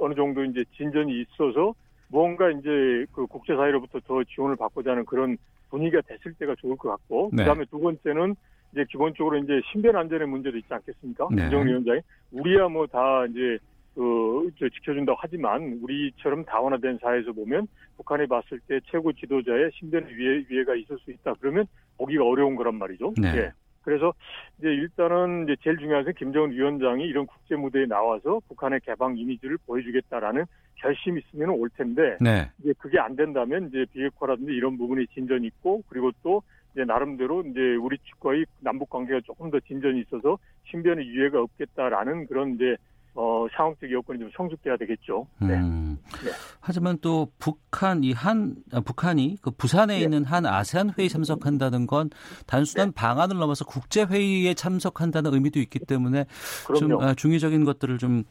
어느 0.00 0.14
정도 0.14 0.44
이제 0.44 0.64
진전이 0.76 1.20
있어서 1.22 1.74
뭔가 2.08 2.50
이제 2.50 3.04
그 3.12 3.26
국제사회로부터 3.26 4.00
더 4.00 4.24
지원을 4.24 4.56
받고자 4.56 4.92
하는 4.92 5.04
그런 5.04 5.36
분위기가 5.68 6.00
됐을 6.02 6.32
때가 6.34 6.54
좋을 6.54 6.76
것 6.76 6.88
같고 6.90 7.30
네. 7.32 7.42
그다음에 7.42 7.64
두 7.70 7.78
번째는 7.80 8.36
이제 8.76 8.84
기본적으로 8.90 9.38
이제 9.38 9.60
신변 9.72 9.96
안전의 9.96 10.28
문제도 10.28 10.56
있지 10.58 10.68
않겠습니까? 10.72 11.28
네. 11.30 11.42
김정은 11.42 11.66
위원장이 11.66 12.00
우리야 12.32 12.68
뭐 12.68 12.86
다 12.86 13.24
이제 13.30 13.58
그 13.94 14.50
지켜준다고 14.58 15.18
하지만 15.18 15.80
우리처럼 15.82 16.44
다원화된 16.44 16.98
사회에서 17.00 17.32
보면 17.32 17.66
북한이 17.96 18.26
봤을 18.26 18.60
때 18.68 18.78
최고 18.90 19.10
지도자의 19.14 19.70
신변 19.72 20.06
위해 20.08 20.44
위해가 20.50 20.74
있을 20.74 20.98
수 20.98 21.10
있다. 21.10 21.34
그러면 21.40 21.64
보기가 21.96 22.22
어려운 22.22 22.54
거란 22.56 22.74
말이죠. 22.74 23.14
네. 23.16 23.34
예. 23.34 23.52
그래서 23.80 24.12
이제 24.58 24.68
일단은 24.68 25.44
이제 25.44 25.56
제일 25.62 25.78
중요한 25.78 26.02
것은 26.04 26.14
김정은 26.18 26.50
위원장이 26.50 27.04
이런 27.04 27.24
국제 27.24 27.56
무대에 27.56 27.86
나와서 27.86 28.40
북한의 28.48 28.80
개방 28.84 29.16
이미지를 29.16 29.56
보여주겠다라는 29.66 30.44
결심이 30.74 31.22
있으면 31.26 31.50
올 31.50 31.70
텐데 31.70 32.18
네. 32.20 32.50
이제 32.60 32.74
그게 32.76 32.98
안 32.98 33.16
된다면 33.16 33.68
이제 33.68 33.86
비핵화라든지 33.94 34.52
이런 34.52 34.76
부분이 34.76 35.06
진전이 35.14 35.46
있고 35.46 35.82
그리고 35.88 36.10
또 36.22 36.42
이제 36.76 36.84
나름대로 36.84 37.40
이제 37.40 37.74
우리 37.76 37.96
측과의 37.96 38.44
남북 38.60 38.90
관계가 38.90 39.20
조금 39.24 39.50
더 39.50 39.58
진전이 39.60 40.00
있어서 40.02 40.38
신변의 40.70 41.06
유해가 41.08 41.40
없겠다라는 41.40 42.26
그런 42.26 42.54
이제 42.54 42.76
어, 43.18 43.46
상황적 43.56 43.90
여건이 43.90 44.18
좀 44.18 44.30
성숙돼야 44.36 44.76
되겠죠. 44.76 45.26
네. 45.40 45.54
음, 45.54 45.98
네. 46.22 46.30
하지만 46.60 46.98
또 47.00 47.28
북한 47.38 48.04
이한 48.04 48.56
아, 48.72 48.80
북한이 48.80 49.38
그 49.40 49.50
부산에 49.50 49.96
네. 49.96 50.02
있는 50.02 50.24
한 50.24 50.44
아세안 50.44 50.92
회의 50.98 51.08
참석한다는 51.08 51.86
건 51.86 52.10
단순한 52.46 52.88
네. 52.88 52.94
방안을 52.94 53.38
넘어서 53.38 53.64
국제 53.64 54.04
회의에 54.04 54.52
참석한다는 54.52 55.32
의미도 55.32 55.58
있기 55.60 55.78
때문에 55.80 56.26
그럼요. 56.66 56.78
좀 56.78 57.00
아, 57.00 57.14
중의적인 57.14 57.64
것들을 57.64 57.96
좀 57.96 58.24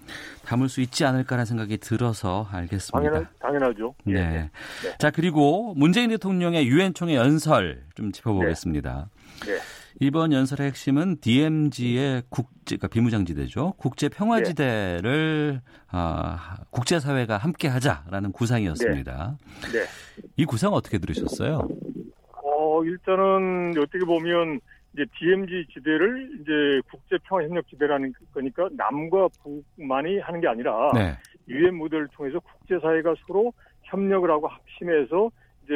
담을 0.46 0.70
수 0.70 0.82
있지 0.82 1.04
않을까라는 1.04 1.46
생각이 1.46 1.78
들어서 1.78 2.48
알겠습니다. 2.52 3.10
당연하, 3.10 3.30
당연하죠. 3.40 3.96
네. 4.04 4.14
네. 4.14 4.30
네. 4.84 4.98
자 5.00 5.10
그리고 5.10 5.74
문재인 5.76 6.12
대통령의 6.12 6.68
유엔 6.68 6.94
총회 6.94 7.16
연설 7.16 7.84
좀 7.96 8.12
짚어보겠습니다. 8.12 9.10
네. 9.48 9.85
이번 10.00 10.34
연설의 10.34 10.68
핵심은 10.68 11.18
DMZ의 11.22 12.24
국제, 12.30 12.76
그러니까 12.76 12.88
비무장지대죠. 12.90 13.74
국제 13.78 14.10
평화지대를 14.10 15.62
네. 15.64 15.72
아, 15.90 16.58
국제 16.70 17.00
사회가 17.00 17.38
함께 17.38 17.68
하자라는 17.70 18.34
구상이었습니다. 18.34 19.38
네. 19.72 19.80
네. 19.80 19.86
이 20.36 20.46
구상 20.46 20.74
어떻게 20.74 20.98
들으셨어요? 20.98 21.68
어, 22.44 22.84
일단은 22.84 23.74
어떻게 23.78 24.00
보면 24.00 24.60
이제 24.94 25.06
DMZ 25.18 25.68
지대를 25.74 26.40
이제 26.42 26.82
국제 26.90 27.18
평화 27.24 27.44
협력 27.44 27.68
지대라는 27.70 28.14
거니까 28.34 28.68
남과 28.74 29.30
북만이 29.44 30.20
하는 30.20 30.42
게 30.42 30.48
아니라 30.48 30.92
네. 30.94 31.18
유엔 31.48 31.76
무대를 31.76 32.08
통해서 32.10 32.40
국제 32.40 32.80
사회가 32.80 33.16
서로 33.26 33.54
협력을 33.84 34.30
하고 34.30 34.48
합심해서 34.48 35.30
이제 35.64 35.74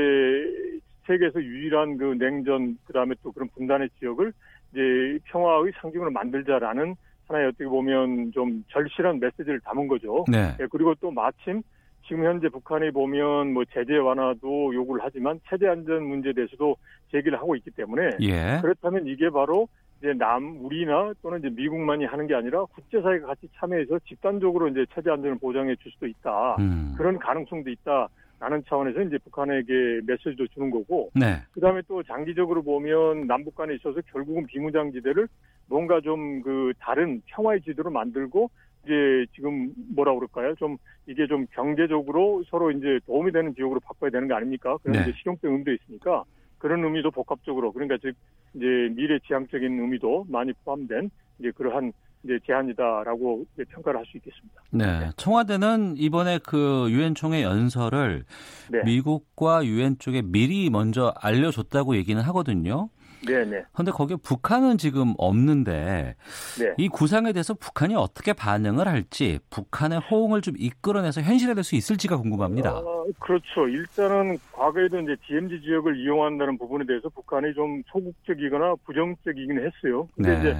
세계에서 1.09 1.41
유일한 1.41 1.97
그 1.97 2.15
냉전 2.19 2.77
그다음에 2.85 3.15
또 3.23 3.31
그런 3.31 3.49
분단의 3.55 3.89
지역을 3.99 4.31
이제 4.71 5.19
평화의 5.25 5.73
상징으로 5.81 6.11
만들자라는 6.11 6.95
하나의 7.27 7.47
어떻게 7.47 7.65
보면 7.65 8.31
좀 8.31 8.63
절실한 8.69 9.19
메시지를 9.19 9.59
담은 9.61 9.87
거죠. 9.87 10.23
네. 10.27 10.55
네. 10.57 10.67
그리고 10.69 10.93
또 10.95 11.09
마침 11.11 11.63
지금 12.07 12.25
현재 12.25 12.47
북한이 12.49 12.91
보면 12.91 13.53
뭐 13.53 13.65
제재 13.65 13.97
완화도 13.97 14.73
요구를 14.73 15.01
하지만 15.03 15.39
체제 15.49 15.67
안전 15.67 16.03
문제에 16.03 16.33
대해서도 16.33 16.75
제기를 17.11 17.37
하고 17.37 17.55
있기 17.55 17.71
때문에 17.71 18.17
예. 18.21 18.59
그렇다면 18.61 19.07
이게 19.07 19.29
바로 19.29 19.67
이제 19.99 20.13
남 20.13 20.63
우리나 20.63 21.13
또는 21.21 21.39
이제 21.39 21.49
미국만이 21.49 22.05
하는 22.05 22.25
게 22.25 22.33
아니라 22.33 22.65
국제사회가 22.65 23.27
같이 23.27 23.47
참여해서 23.55 23.99
집단적으로 24.07 24.69
이제 24.69 24.85
체제 24.95 25.09
안전을 25.11 25.37
보장해 25.39 25.75
줄 25.75 25.91
수도 25.91 26.07
있다. 26.07 26.55
음. 26.59 26.93
그런 26.97 27.19
가능성도 27.19 27.69
있다. 27.69 28.07
라는 28.39 28.63
차원에서 28.67 29.01
이제 29.01 29.17
북한에게 29.17 30.01
메시지도 30.05 30.47
주는 30.47 30.71
거고, 30.71 31.11
네. 31.13 31.41
그 31.51 31.59
다음에 31.59 31.81
또 31.87 32.01
장기적으로 32.03 32.63
보면 32.63 33.27
남북 33.27 33.55
간에 33.55 33.75
있어서 33.75 33.99
결국은 34.11 34.45
비무장지대를 34.47 35.27
뭔가 35.67 35.99
좀 36.01 36.41
그 36.41 36.73
다른 36.79 37.21
평화의 37.27 37.61
지대로 37.61 37.91
만들고, 37.91 38.49
이제 38.85 39.25
지금 39.35 39.73
뭐라 39.93 40.13
그럴까요? 40.15 40.55
좀 40.55 40.77
이게 41.05 41.27
좀 41.27 41.45
경제적으로 41.51 42.43
서로 42.49 42.71
이제 42.71 42.99
도움이 43.05 43.33
되는 43.33 43.53
지역으로 43.53 43.81
바꿔야 43.81 44.09
되는 44.09 44.27
거 44.29 44.35
아닙니까? 44.35 44.77
그런 44.81 44.95
네. 44.95 45.09
이제 45.09 45.17
실용적 45.19 45.51
의미도 45.51 45.73
있으니까 45.73 46.23
그런 46.59 46.83
의미도 46.85 47.11
복합적으로 47.11 47.73
그러니까 47.73 47.97
즉 48.01 48.15
이제 48.53 48.65
미래 48.95 49.19
지향적인 49.19 49.79
의미도 49.79 50.27
많이 50.29 50.53
포함된 50.63 51.09
이제 51.39 51.51
그러한 51.51 51.91
이제 52.23 52.39
제안이다라고 52.45 53.45
평가를 53.69 53.99
할 53.99 54.05
수 54.05 54.17
있겠습니다. 54.17 54.61
네. 54.71 55.11
청와대는 55.17 55.95
이번에 55.97 56.39
그 56.39 56.87
유엔 56.89 57.15
총회 57.15 57.43
연설을 57.43 58.25
네. 58.71 58.83
미국과 58.83 59.65
유엔 59.65 59.97
쪽에 59.99 60.21
미리 60.21 60.69
먼저 60.69 61.13
알려줬다고 61.21 61.95
얘기는 61.95 62.21
하거든요. 62.21 62.89
네네. 63.25 63.63
그런데 63.73 63.91
거기에 63.91 64.15
북한은 64.23 64.77
지금 64.77 65.13
없는데 65.17 66.15
네. 66.57 66.73
이 66.77 66.87
구상에 66.87 67.33
대해서 67.33 67.53
북한이 67.53 67.93
어떻게 67.95 68.31
반응을 68.31 68.87
할지 68.87 69.39
북한의 69.49 69.99
호응을 70.09 70.41
좀 70.41 70.55
이끌어내서 70.57 71.21
현실화될 71.21 71.63
수 71.63 71.75
있을지가 71.75 72.17
궁금합니다. 72.17 72.77
어, 72.77 73.05
그렇죠. 73.19 73.67
일단은 73.67 74.37
과거에도 74.53 74.99
이제 75.01 75.15
DMZ 75.27 75.61
지역을 75.61 75.99
이용한다는 75.99 76.57
부분에 76.57 76.85
대해서 76.85 77.09
북한이 77.09 77.53
좀 77.53 77.83
소극적이거나 77.91 78.75
부정적이긴 78.85 79.57
했어요. 79.59 80.07
근데 80.15 80.33
네. 80.35 80.39
이제 80.39 80.57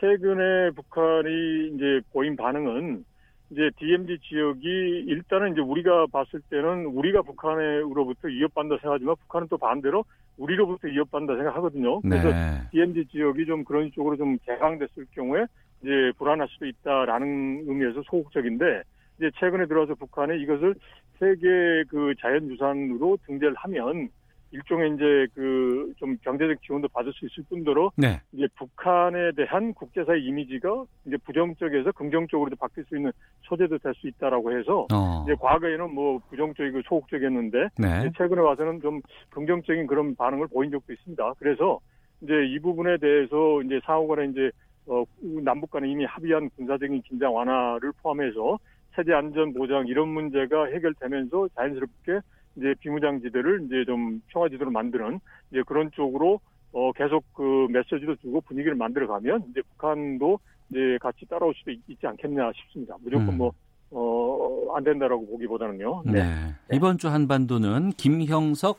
최근에 0.00 0.70
북한이 0.70 1.74
이제 1.74 2.00
보인 2.12 2.34
반응은 2.34 3.04
이제 3.50 3.70
DMZ 3.78 4.18
지역이 4.22 5.04
일단은 5.08 5.52
이제 5.52 5.60
우리가 5.60 6.06
봤을 6.06 6.40
때는 6.48 6.86
우리가 6.86 7.22
북한으로부터 7.22 8.28
위협받는다 8.28 8.80
생각하지만 8.80 9.16
북한은 9.16 9.48
또 9.48 9.58
반대로 9.58 10.04
우리로부터 10.38 10.88
위협받는다 10.88 11.36
생각하거든요. 11.36 12.00
그래서 12.00 12.28
네. 12.28 12.62
DMZ 12.70 13.06
지역이 13.06 13.46
좀 13.46 13.64
그런 13.64 13.90
쪽으로 13.92 14.16
좀 14.16 14.38
개방됐을 14.46 15.06
경우에 15.12 15.46
이제 15.82 16.12
불안할 16.16 16.48
수도 16.48 16.66
있다라는 16.66 17.64
의미에서 17.66 18.02
소극적인데 18.02 18.82
이제 19.18 19.30
최근에 19.38 19.66
들어서 19.66 19.94
북한이 19.94 20.40
이것을 20.42 20.74
세계 21.18 21.84
그 21.88 22.14
자연유산으로 22.20 23.18
등재를 23.26 23.54
하면 23.56 24.08
일종의 24.52 24.94
이제 24.94 25.26
그 25.34 25.80
좀 26.00 26.16
경제적 26.22 26.62
지원도 26.62 26.88
받을 26.88 27.12
수 27.12 27.26
있을 27.26 27.44
뿐더러 27.48 27.92
네. 27.96 28.20
이제 28.32 28.48
북한에 28.56 29.32
대한 29.36 29.74
국제사회 29.74 30.18
이미지가 30.20 30.84
이제 31.06 31.16
부정적에서 31.18 31.92
긍정적으로도 31.92 32.56
바뀔 32.56 32.84
수 32.84 32.96
있는 32.96 33.12
소재도 33.42 33.78
될 33.78 33.94
수 33.94 34.08
있다라고 34.08 34.56
해서 34.56 34.86
어. 34.92 35.24
이제 35.24 35.34
과거에는 35.38 35.94
뭐 35.94 36.18
부정적이고 36.30 36.80
소극적이었는데 36.88 37.68
네. 37.78 38.10
최근에 38.16 38.40
와서는 38.40 38.80
좀 38.80 39.00
긍정적인 39.30 39.86
그런 39.86 40.14
반응을 40.14 40.46
보인 40.48 40.70
적도 40.70 40.92
있습니다. 40.92 41.34
그래서 41.38 41.80
이제 42.22 42.32
이 42.46 42.58
부분에 42.60 42.96
대해서 42.98 43.60
이제 43.62 43.80
상호간에 43.84 44.26
이제 44.26 44.50
어, 44.86 45.04
남북 45.44 45.70
간에 45.70 45.88
이미 45.90 46.04
합의한 46.04 46.48
군사적인 46.56 47.02
긴장 47.02 47.34
완화를 47.34 47.92
포함해서 48.02 48.58
세계 48.96 49.12
안전 49.12 49.52
보장 49.52 49.86
이런 49.86 50.08
문제가 50.08 50.66
해결되면서 50.66 51.48
자연스럽게 51.56 52.20
이제 52.56 52.74
비무장지대를 52.80 53.66
이제 53.66 53.84
좀 53.86 54.20
평화지대로 54.28 54.70
만드는 54.70 55.20
이제 55.50 55.62
그런 55.66 55.90
쪽으로 55.92 56.40
어 56.72 56.92
계속 56.92 57.24
그 57.34 57.66
메시지도 57.70 58.16
주고 58.16 58.40
분위기를 58.42 58.76
만들어 58.76 59.06
가면 59.06 59.46
이제 59.50 59.62
북한도 59.62 60.38
이제 60.70 60.98
같이 61.00 61.26
따라올 61.26 61.52
수도 61.56 61.70
있, 61.70 61.80
지 61.86 62.06
않겠냐 62.06 62.52
싶습니다. 62.54 62.96
무조건 63.02 63.28
음. 63.30 63.38
뭐 63.38 63.52
어, 63.90 64.72
안 64.76 64.84
된다라고 64.84 65.26
보기보다는요. 65.26 66.02
네. 66.06 66.22
네. 66.22 66.54
이번 66.72 66.98
주 66.98 67.08
한반도는 67.08 67.92
김형석 67.96 68.78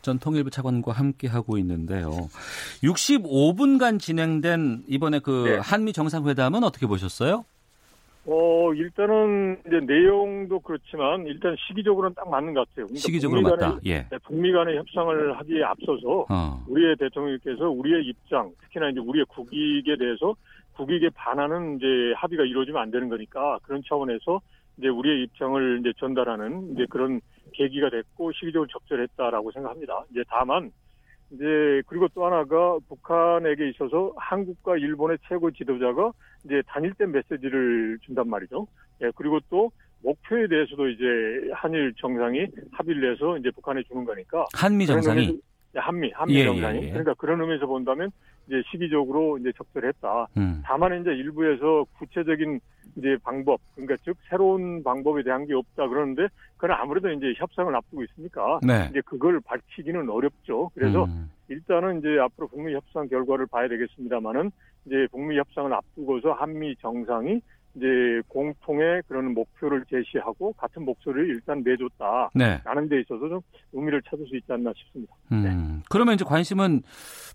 전 0.00 0.18
통일부 0.18 0.50
차관과 0.50 0.92
함께 0.92 1.26
하고 1.26 1.58
있는데요. 1.58 2.10
65분간 2.82 3.98
진행된 3.98 4.84
이번에 4.86 5.18
그 5.18 5.44
네. 5.48 5.58
한미 5.58 5.92
정상회담은 5.92 6.64
어떻게 6.64 6.86
보셨어요? 6.86 7.44
어, 8.28 8.74
일단은 8.74 9.56
이제 9.66 9.78
내용도 9.80 10.58
그렇지만 10.58 11.26
일단 11.26 11.54
시기적으로는 11.68 12.14
딱 12.14 12.28
맞는 12.28 12.54
것 12.54 12.68
같아요. 12.68 12.86
그러니까 12.86 12.98
시기적으로 12.98 13.40
북미 13.40 13.56
맞다. 13.56 13.78
예. 13.86 14.06
네, 14.10 14.18
북미 14.24 14.52
간의 14.52 14.76
협상을 14.78 15.38
하기에 15.38 15.62
앞서서 15.62 16.26
어. 16.28 16.64
우리의 16.66 16.96
대통령께서 16.96 17.70
우리의 17.70 18.04
입장, 18.06 18.50
특히나 18.62 18.90
이제 18.90 18.98
우리의 19.00 19.26
국익에 19.26 19.96
대해서 19.96 20.34
국익에 20.74 21.10
반하는 21.14 21.76
이제 21.76 21.86
합의가 22.16 22.44
이루어지면 22.44 22.82
안 22.82 22.90
되는 22.90 23.08
거니까 23.08 23.58
그런 23.62 23.82
차원에서 23.88 24.40
이제 24.78 24.88
우리의 24.88 25.22
입장을 25.22 25.78
이제 25.80 25.92
전달하는 25.98 26.72
이제 26.72 26.84
그런 26.90 27.20
계기가 27.52 27.90
됐고 27.90 28.32
시기적으로 28.32 28.66
적절했다라고 28.68 29.52
생각합니다. 29.52 30.04
이제 30.10 30.22
다만 30.28 30.72
이제 31.30 31.82
그리고 31.86 32.06
또 32.14 32.24
하나가 32.24 32.78
북한에게 32.88 33.70
있어서 33.70 34.12
한국과 34.16 34.76
일본의 34.76 35.18
최고 35.28 35.50
지도자가 35.50 36.12
이제 36.44 36.62
단일된 36.68 37.10
메시지를 37.12 37.98
준단 38.02 38.28
말이죠. 38.28 38.66
예, 39.02 39.10
그리고 39.16 39.40
또 39.50 39.70
목표에 40.02 40.46
대해서도 40.46 40.88
이제 40.88 41.04
한일 41.52 41.92
정상이 41.98 42.46
합의를 42.72 43.12
해서 43.12 43.36
이제 43.38 43.50
북한에 43.50 43.82
주는 43.84 44.04
거니까 44.04 44.46
한미 44.54 44.86
정상이 44.86 45.40
한미 45.78 46.10
한미 46.12 46.34
예, 46.34 46.44
정상이 46.44 46.78
예, 46.78 46.82
예. 46.84 46.88
그러니까 46.90 47.14
그런 47.14 47.40
의미에서 47.40 47.66
본다면 47.66 48.10
이제 48.46 48.62
시기적으로 48.70 49.38
이제 49.38 49.52
적절했다. 49.56 50.26
음. 50.36 50.62
다만 50.64 51.00
이제 51.00 51.10
일부에서 51.10 51.84
구체적인 51.98 52.60
이제 52.96 53.16
방법, 53.22 53.60
그러니까 53.74 53.96
즉 54.04 54.16
새로운 54.28 54.82
방법에 54.82 55.22
대한 55.22 55.46
게 55.46 55.54
없다 55.54 55.88
그러는데 55.88 56.28
그건 56.56 56.72
아무래도 56.72 57.10
이제 57.10 57.34
협상을 57.36 57.74
앞두고 57.74 58.04
있으니까 58.04 58.60
네. 58.62 58.86
이제 58.90 59.00
그걸 59.04 59.40
밝히기는 59.40 60.08
어렵죠. 60.08 60.70
그래서 60.74 61.04
음. 61.04 61.30
일단은 61.48 61.98
이제 61.98 62.18
앞으로 62.20 62.48
북미 62.48 62.74
협상 62.74 63.08
결과를 63.08 63.46
봐야 63.46 63.68
되겠습니다만은 63.68 64.50
이제 64.86 65.06
북미 65.10 65.36
협상을 65.38 65.72
앞두고서 65.72 66.32
한미 66.32 66.76
정상이 66.76 67.40
이제 67.76 68.22
공통의 68.28 69.02
그런 69.06 69.34
목표를 69.34 69.84
제시하고 69.90 70.52
같은 70.54 70.84
목소리를 70.84 71.28
일단 71.28 71.62
내줬다. 71.62 72.30
네. 72.34 72.60
라는 72.64 72.88
데 72.88 73.00
있어서 73.00 73.28
좀 73.28 73.40
의미를 73.72 74.00
찾을 74.08 74.26
수 74.26 74.34
있지 74.36 74.50
않나 74.50 74.72
싶습니다. 74.76 75.12
음, 75.32 75.42
네. 75.42 75.82
그러면 75.90 76.14
이제 76.14 76.24
관심은 76.24 76.82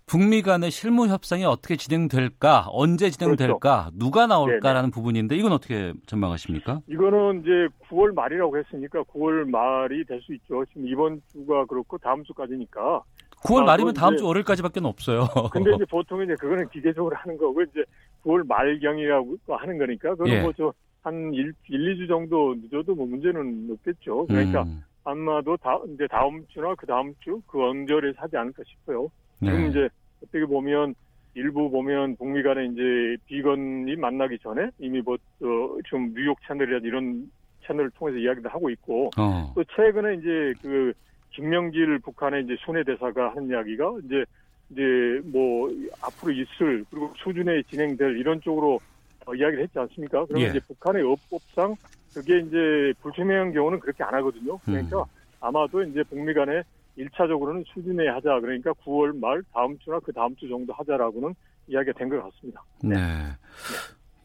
북미 0.06 0.42
간의 0.42 0.70
실무 0.72 1.06
협상이 1.06 1.44
어떻게 1.44 1.76
진행될까, 1.76 2.66
언제 2.70 3.08
진행될까, 3.10 3.90
그렇죠. 3.90 3.98
누가 3.98 4.26
나올까라는 4.26 4.90
네네. 4.90 4.90
부분인데 4.90 5.36
이건 5.36 5.52
어떻게 5.52 5.92
전망하십니까? 6.06 6.80
이거는 6.88 7.42
이제 7.42 7.68
9월 7.88 8.12
말이라고 8.14 8.58
했으니까 8.58 9.02
9월 9.02 9.48
말이 9.48 10.04
될 10.04 10.22
수 10.22 10.32
있죠. 10.34 10.64
지금 10.66 10.86
이번 10.86 11.20
주가 11.32 11.64
그렇고 11.66 11.98
다음 11.98 12.22
주까지니까 12.24 13.02
9월 13.44 13.64
말이면 13.64 13.94
다음 13.94 14.16
주 14.16 14.24
월요일까지밖에 14.24 14.80
없어요. 14.84 15.26
근데 15.52 15.74
이제 15.74 15.84
보통 15.90 16.22
이제 16.22 16.34
그거는 16.38 16.68
기계적으로 16.68 17.16
하는 17.16 17.36
거고 17.36 17.60
이제 17.62 17.82
9월 18.24 18.46
말경이라고 18.46 19.36
하는 19.48 19.78
거니까 19.78 20.10
그건 20.10 20.28
예. 20.28 20.42
뭐저 20.42 20.72
한 21.02 21.34
1, 21.34 21.52
1, 21.68 21.96
2주 21.96 22.08
정도 22.08 22.54
늦어도 22.54 22.94
뭐 22.94 23.06
문제는 23.06 23.68
없겠죠. 23.72 24.26
그러니까 24.26 24.62
음. 24.62 24.82
아마도 25.04 25.56
다 25.56 25.78
이제 25.88 26.06
다음 26.08 26.46
주나 26.48 26.74
그 26.76 26.86
다음 26.86 27.12
주 27.20 27.40
그 27.46 27.62
언저리에 27.62 28.12
사지 28.12 28.36
않을까 28.36 28.62
싶어요. 28.64 29.08
지금 29.40 29.62
네. 29.62 29.68
이제 29.68 29.88
어떻게 30.22 30.44
보면 30.46 30.94
일부 31.34 31.70
보면 31.70 32.16
북미 32.16 32.42
간에 32.42 32.66
이제 32.66 33.16
비건이 33.26 33.96
만나기 33.96 34.38
전에 34.38 34.70
이미 34.78 35.00
뭐좀 35.00 35.42
어, 35.42 36.08
뉴욕 36.14 36.38
채널이라 36.46 36.78
이런 36.84 37.30
채널을 37.66 37.90
통해서 37.90 38.18
이야기도 38.18 38.48
하고 38.48 38.70
있고 38.70 39.10
어. 39.18 39.52
또 39.54 39.64
최근에 39.74 40.14
이제 40.14 40.52
그 40.62 40.92
김명길 41.30 41.98
북한의 42.00 42.44
이제 42.44 42.56
손해 42.60 42.84
대사가 42.84 43.34
한 43.34 43.48
이야기가 43.48 43.98
이제 44.04 44.24
이제 44.72 44.82
뭐 45.24 45.70
앞으로 46.00 46.32
있을 46.32 46.84
그리고 46.90 47.12
수준에 47.22 47.62
진행될 47.70 48.16
이런 48.18 48.40
쪽으로 48.40 48.80
어, 49.26 49.34
이야기를 49.34 49.62
했지 49.64 49.78
않습니까? 49.78 50.24
그러면 50.26 50.46
예. 50.46 50.50
이제 50.50 50.60
북한의 50.66 51.02
업법상 51.04 51.76
그게 52.14 52.38
이제 52.40 52.92
불투명한 53.02 53.52
경우는 53.52 53.80
그렇게 53.80 54.02
안 54.02 54.14
하거든요. 54.14 54.58
그러니까 54.58 54.98
음. 55.00 55.04
아마도 55.40 55.82
이제 55.82 56.02
북미 56.04 56.34
간에 56.34 56.62
1차적으로는 56.98 57.64
수준에 57.72 58.08
하자. 58.08 58.40
그러니까 58.40 58.72
9월 58.84 59.18
말 59.18 59.42
다음 59.54 59.78
주나 59.78 59.98
그 60.00 60.12
다음 60.12 60.34
주 60.36 60.48
정도 60.48 60.72
하자라고는 60.72 61.34
이야기가 61.68 61.96
된 61.98 62.08
것 62.08 62.22
같습니다. 62.24 62.62
네. 62.82 62.96
네. 62.96 63.02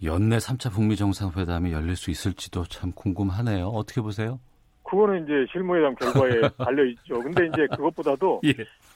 연내 0.03 0.37
3차 0.37 0.71
북미 0.71 0.95
정상회담이 0.95 1.71
열릴 1.71 1.95
수 1.95 2.11
있을지도 2.11 2.65
참 2.65 2.91
궁금하네요. 2.93 3.67
어떻게 3.67 4.01
보세요? 4.01 4.39
그거는 4.83 5.23
이제 5.23 5.45
실무회담 5.51 5.95
결과에 5.95 6.41
달려 6.57 6.85
있죠. 6.85 7.21
근데 7.21 7.45
이제 7.47 7.67
그것보다도 7.75 8.41
예. 8.45 8.53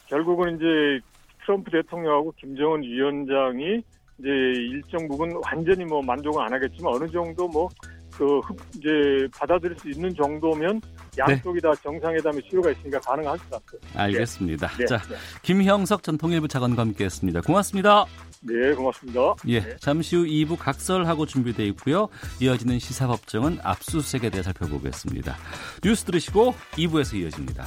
결국은 0.07 0.55
이제 0.55 0.65
트럼프 1.45 1.71
대통령하고 1.71 2.33
김정은 2.37 2.83
위원장이 2.83 3.83
이제 4.19 4.29
일정 4.29 5.07
부분 5.07 5.31
완전히 5.45 5.83
뭐 5.85 6.01
만족은 6.01 6.41
안 6.41 6.53
하겠지만 6.53 6.93
어느 6.93 7.07
정도 7.09 7.47
뭐 7.47 7.69
그 8.21 8.39
이제 8.75 9.27
받아들일 9.37 9.77
수 9.79 9.89
있는 9.89 10.13
정도면 10.13 10.81
양쪽이 11.17 11.59
네. 11.59 11.61
다 11.61 11.73
정상회담의 11.81 12.41
필요가 12.43 12.71
있으니까 12.71 12.99
가능할 12.99 13.37
것 13.37 13.49
같아요. 13.49 13.81
알겠습니다. 13.95 14.67
네. 14.77 14.85
자, 14.85 14.97
네. 14.97 15.15
김형석 15.41 16.03
전 16.03 16.17
통일부 16.17 16.47
차관과 16.47 16.81
함께했습니다. 16.81 17.41
고맙습니다. 17.41 18.05
네, 18.41 18.73
고맙습니다. 18.73 19.35
예, 19.47 19.61
네. 19.61 19.75
잠시 19.77 20.15
후 20.15 20.23
2부 20.23 20.57
각설하고 20.57 21.25
준비되어 21.25 21.65
있고요. 21.67 22.09
이어지는 22.41 22.79
시사법정은 22.79 23.59
압수수색에 23.63 24.29
대해 24.29 24.43
살펴보겠습니다. 24.43 25.35
뉴스 25.83 26.05
들으시고 26.05 26.53
2부에서 26.73 27.15
이어집니다. 27.17 27.65